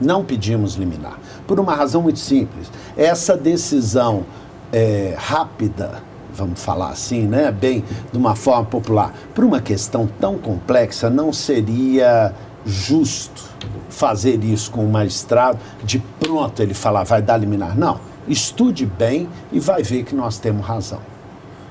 Não 0.00 0.24
pedimos 0.24 0.76
liminar. 0.76 1.18
Por 1.46 1.60
uma 1.60 1.74
razão 1.74 2.00
muito 2.00 2.18
simples. 2.18 2.72
Essa 2.96 3.36
decisão 3.36 4.24
é, 4.72 5.14
rápida, 5.18 6.02
vamos 6.34 6.58
falar 6.58 6.88
assim, 6.88 7.26
né, 7.26 7.52
bem 7.52 7.84
de 8.10 8.16
uma 8.16 8.34
forma 8.34 8.64
popular, 8.64 9.12
para 9.34 9.44
uma 9.44 9.60
questão 9.60 10.08
tão 10.18 10.38
complexa, 10.38 11.10
não 11.10 11.30
seria 11.30 12.32
justo 12.64 13.42
fazer 13.90 14.42
isso 14.42 14.70
com 14.70 14.82
o 14.82 14.90
magistrado, 14.90 15.58
de 15.84 15.98
pronto 16.18 16.62
ele 16.62 16.72
falar, 16.72 17.04
vai 17.04 17.20
dar 17.20 17.36
liminar. 17.36 17.76
Não, 17.78 18.00
estude 18.28 18.86
bem 18.86 19.28
e 19.50 19.58
vai 19.58 19.82
ver 19.82 20.04
que 20.04 20.14
nós 20.14 20.38
temos 20.38 20.64
razão. 20.64 21.00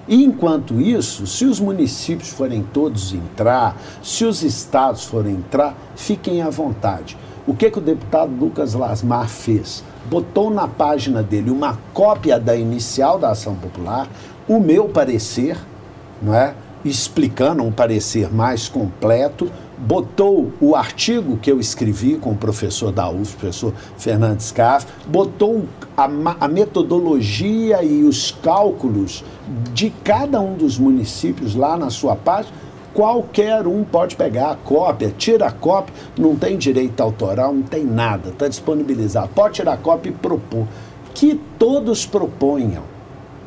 E 0.07 0.23
enquanto 0.23 0.81
isso, 0.81 1.27
se 1.27 1.45
os 1.45 1.59
municípios 1.59 2.29
forem 2.29 2.63
todos 2.73 3.13
entrar, 3.13 3.77
se 4.03 4.25
os 4.25 4.43
estados 4.43 5.05
forem 5.05 5.35
entrar, 5.35 5.75
fiquem 5.95 6.41
à 6.41 6.49
vontade. 6.49 7.17
O 7.45 7.55
que, 7.55 7.69
que 7.69 7.77
o 7.77 7.81
deputado 7.81 8.31
Lucas 8.33 8.73
Lasmar 8.73 9.29
fez? 9.29 9.83
Botou 10.09 10.49
na 10.49 10.67
página 10.67 11.21
dele 11.21 11.51
uma 11.51 11.77
cópia 11.93 12.39
da 12.39 12.55
inicial 12.55 13.17
da 13.17 13.29
ação 13.29 13.55
popular, 13.55 14.07
o 14.47 14.59
meu 14.59 14.89
parecer, 14.89 15.57
não 16.21 16.33
é? 16.33 16.55
explicando 16.83 17.63
um 17.63 17.71
parecer 17.71 18.33
mais 18.33 18.67
completo, 18.67 19.51
botou 19.81 20.51
o 20.61 20.75
artigo 20.75 21.37
que 21.37 21.51
eu 21.51 21.59
escrevi 21.59 22.15
com 22.15 22.31
o 22.31 22.35
professor 22.35 22.91
da 22.91 23.09
UF, 23.09 23.35
professor 23.35 23.73
Fernandes 23.97 24.51
Caff, 24.51 24.85
botou 25.07 25.65
a, 25.97 26.09
a, 26.39 26.47
metodologia 26.47 27.83
e 27.83 28.03
os 28.03 28.31
cálculos 28.31 29.23
de 29.73 29.89
cada 30.03 30.39
um 30.39 30.53
dos 30.53 30.77
municípios 30.77 31.55
lá 31.55 31.75
na 31.75 31.89
sua 31.89 32.15
página. 32.15 32.53
Qualquer 32.93 33.65
um 33.65 33.83
pode 33.83 34.15
pegar 34.15 34.51
a 34.51 34.55
cópia, 34.55 35.13
tira 35.17 35.47
a 35.47 35.51
cópia, 35.51 35.95
não 36.17 36.35
tem 36.35 36.57
direito 36.57 37.01
autoral, 37.01 37.53
não 37.53 37.63
tem 37.63 37.85
nada, 37.85 38.29
está 38.29 38.47
disponibilizado. 38.47 39.29
Pode 39.29 39.55
tirar 39.55 39.73
a 39.73 39.77
cópia 39.77 40.09
e 40.09 40.13
propor. 40.13 40.67
Que 41.13 41.39
todos 41.57 42.05
proponham 42.05 42.83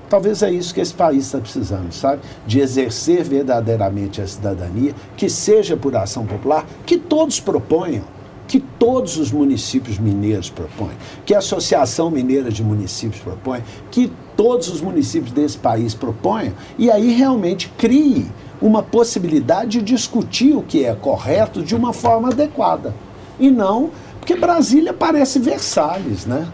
Talvez 0.08 0.42
é 0.42 0.50
isso 0.50 0.74
que 0.74 0.80
esse 0.80 0.94
país 0.94 1.26
está 1.26 1.38
precisando, 1.38 1.92
sabe? 1.92 2.22
De 2.46 2.60
exercer 2.60 3.24
verdadeiramente 3.24 4.20
a 4.20 4.26
cidadania, 4.26 4.94
que 5.16 5.28
seja 5.28 5.76
por 5.76 5.96
ação 5.96 6.26
popular, 6.26 6.66
que 6.84 6.98
todos 6.98 7.40
proponham, 7.40 8.04
que 8.46 8.60
todos 8.60 9.16
os 9.16 9.32
municípios 9.32 9.98
mineiros 9.98 10.50
propõem, 10.50 10.94
que 11.24 11.34
a 11.34 11.38
Associação 11.38 12.10
Mineira 12.10 12.50
de 12.50 12.62
Municípios 12.62 13.22
propõe, 13.22 13.62
que 13.90 14.12
todos 14.36 14.68
os 14.68 14.80
municípios 14.80 15.32
desse 15.32 15.56
país 15.56 15.94
proponham, 15.94 16.52
e 16.78 16.90
aí 16.90 17.12
realmente 17.12 17.72
crie 17.78 18.30
uma 18.60 18.82
possibilidade 18.82 19.78
de 19.78 19.82
discutir 19.82 20.54
o 20.54 20.62
que 20.62 20.84
é 20.84 20.94
correto 20.94 21.62
de 21.62 21.74
uma 21.74 21.92
forma 21.92 22.28
adequada. 22.28 22.94
E 23.38 23.50
não, 23.50 23.90
porque 24.20 24.36
Brasília 24.36 24.92
parece 24.92 25.38
Versalhes, 25.38 26.24
né? 26.26 26.46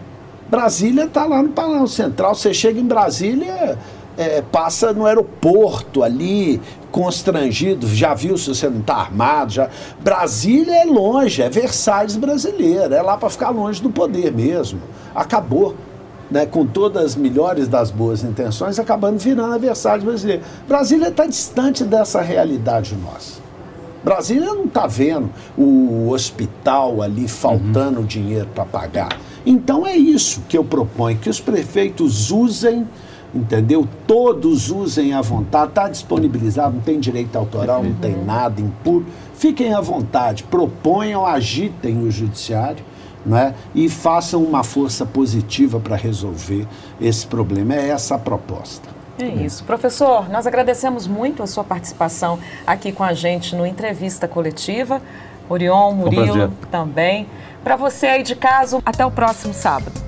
Brasília 0.50 1.04
está 1.04 1.24
lá 1.26 1.40
no 1.42 1.50
Palácio 1.50 1.88
Central. 1.88 2.34
Você 2.34 2.52
chega 2.52 2.80
em 2.80 2.84
Brasília, 2.84 3.78
é, 4.18 4.42
passa 4.42 4.92
no 4.92 5.06
aeroporto 5.06 6.02
ali, 6.02 6.60
constrangido, 6.90 7.86
já 7.86 8.14
viu 8.14 8.36
se 8.36 8.48
você 8.48 8.68
não 8.68 8.80
está 8.80 8.96
armado. 8.96 9.52
Já... 9.52 9.70
Brasília 10.00 10.82
é 10.82 10.84
longe, 10.84 11.40
é 11.40 11.48
Versalhes 11.48 12.16
brasileira, 12.16 12.96
é 12.96 13.00
lá 13.00 13.16
para 13.16 13.30
ficar 13.30 13.50
longe 13.50 13.80
do 13.80 13.90
poder 13.90 14.32
mesmo. 14.32 14.80
Acabou. 15.14 15.76
Né, 16.28 16.46
com 16.46 16.64
todas 16.64 17.04
as 17.04 17.16
melhores 17.16 17.66
das 17.66 17.90
boas 17.90 18.22
intenções, 18.22 18.78
acabando 18.78 19.18
virando 19.18 19.52
a 19.52 19.58
Versalhes 19.58 20.04
brasileira. 20.04 20.44
Brasília 20.68 21.08
está 21.08 21.26
distante 21.26 21.82
dessa 21.82 22.20
realidade 22.20 22.94
nossa. 22.94 23.40
Brasília 24.02 24.54
não 24.54 24.64
está 24.64 24.86
vendo 24.86 25.30
o 25.56 26.10
hospital 26.10 27.02
ali 27.02 27.28
faltando 27.28 28.00
uhum. 28.00 28.06
dinheiro 28.06 28.48
para 28.54 28.64
pagar. 28.64 29.18
Então 29.44 29.86
é 29.86 29.96
isso 29.96 30.42
que 30.48 30.56
eu 30.56 30.64
proponho, 30.64 31.18
que 31.18 31.28
os 31.28 31.40
prefeitos 31.40 32.30
usem, 32.30 32.86
entendeu? 33.34 33.86
Todos 34.06 34.70
usem 34.70 35.12
à 35.12 35.20
vontade, 35.20 35.70
está 35.70 35.88
disponibilizado, 35.88 36.74
não 36.74 36.82
tem 36.82 36.98
direito 36.98 37.36
autoral, 37.36 37.82
não 37.82 37.94
tem 37.94 38.16
nada 38.24 38.60
impuro. 38.60 39.06
Fiquem 39.34 39.74
à 39.74 39.80
vontade, 39.80 40.44
proponham, 40.44 41.26
agitem 41.26 42.02
o 42.02 42.10
judiciário. 42.10 42.90
Né? 43.24 43.54
e 43.74 43.86
façam 43.86 44.42
uma 44.42 44.64
força 44.64 45.04
positiva 45.04 45.78
para 45.78 45.94
resolver 45.94 46.66
esse 46.98 47.26
problema. 47.26 47.74
É 47.74 47.88
essa 47.90 48.14
a 48.14 48.18
proposta. 48.18 48.99
É 49.24 49.28
isso. 49.28 49.64
Professor, 49.64 50.28
nós 50.28 50.46
agradecemos 50.46 51.06
muito 51.06 51.42
a 51.42 51.46
sua 51.46 51.64
participação 51.64 52.38
aqui 52.66 52.92
com 52.92 53.04
a 53.04 53.12
gente 53.12 53.54
no 53.54 53.66
Entrevista 53.66 54.26
Coletiva. 54.26 55.00
Orion, 55.48 55.92
Murilo 55.92 56.44
um 56.44 56.50
também. 56.70 57.26
Para 57.62 57.76
você 57.76 58.06
aí 58.06 58.22
de 58.22 58.36
casa, 58.36 58.80
até 58.84 59.04
o 59.04 59.10
próximo 59.10 59.52
sábado. 59.52 59.99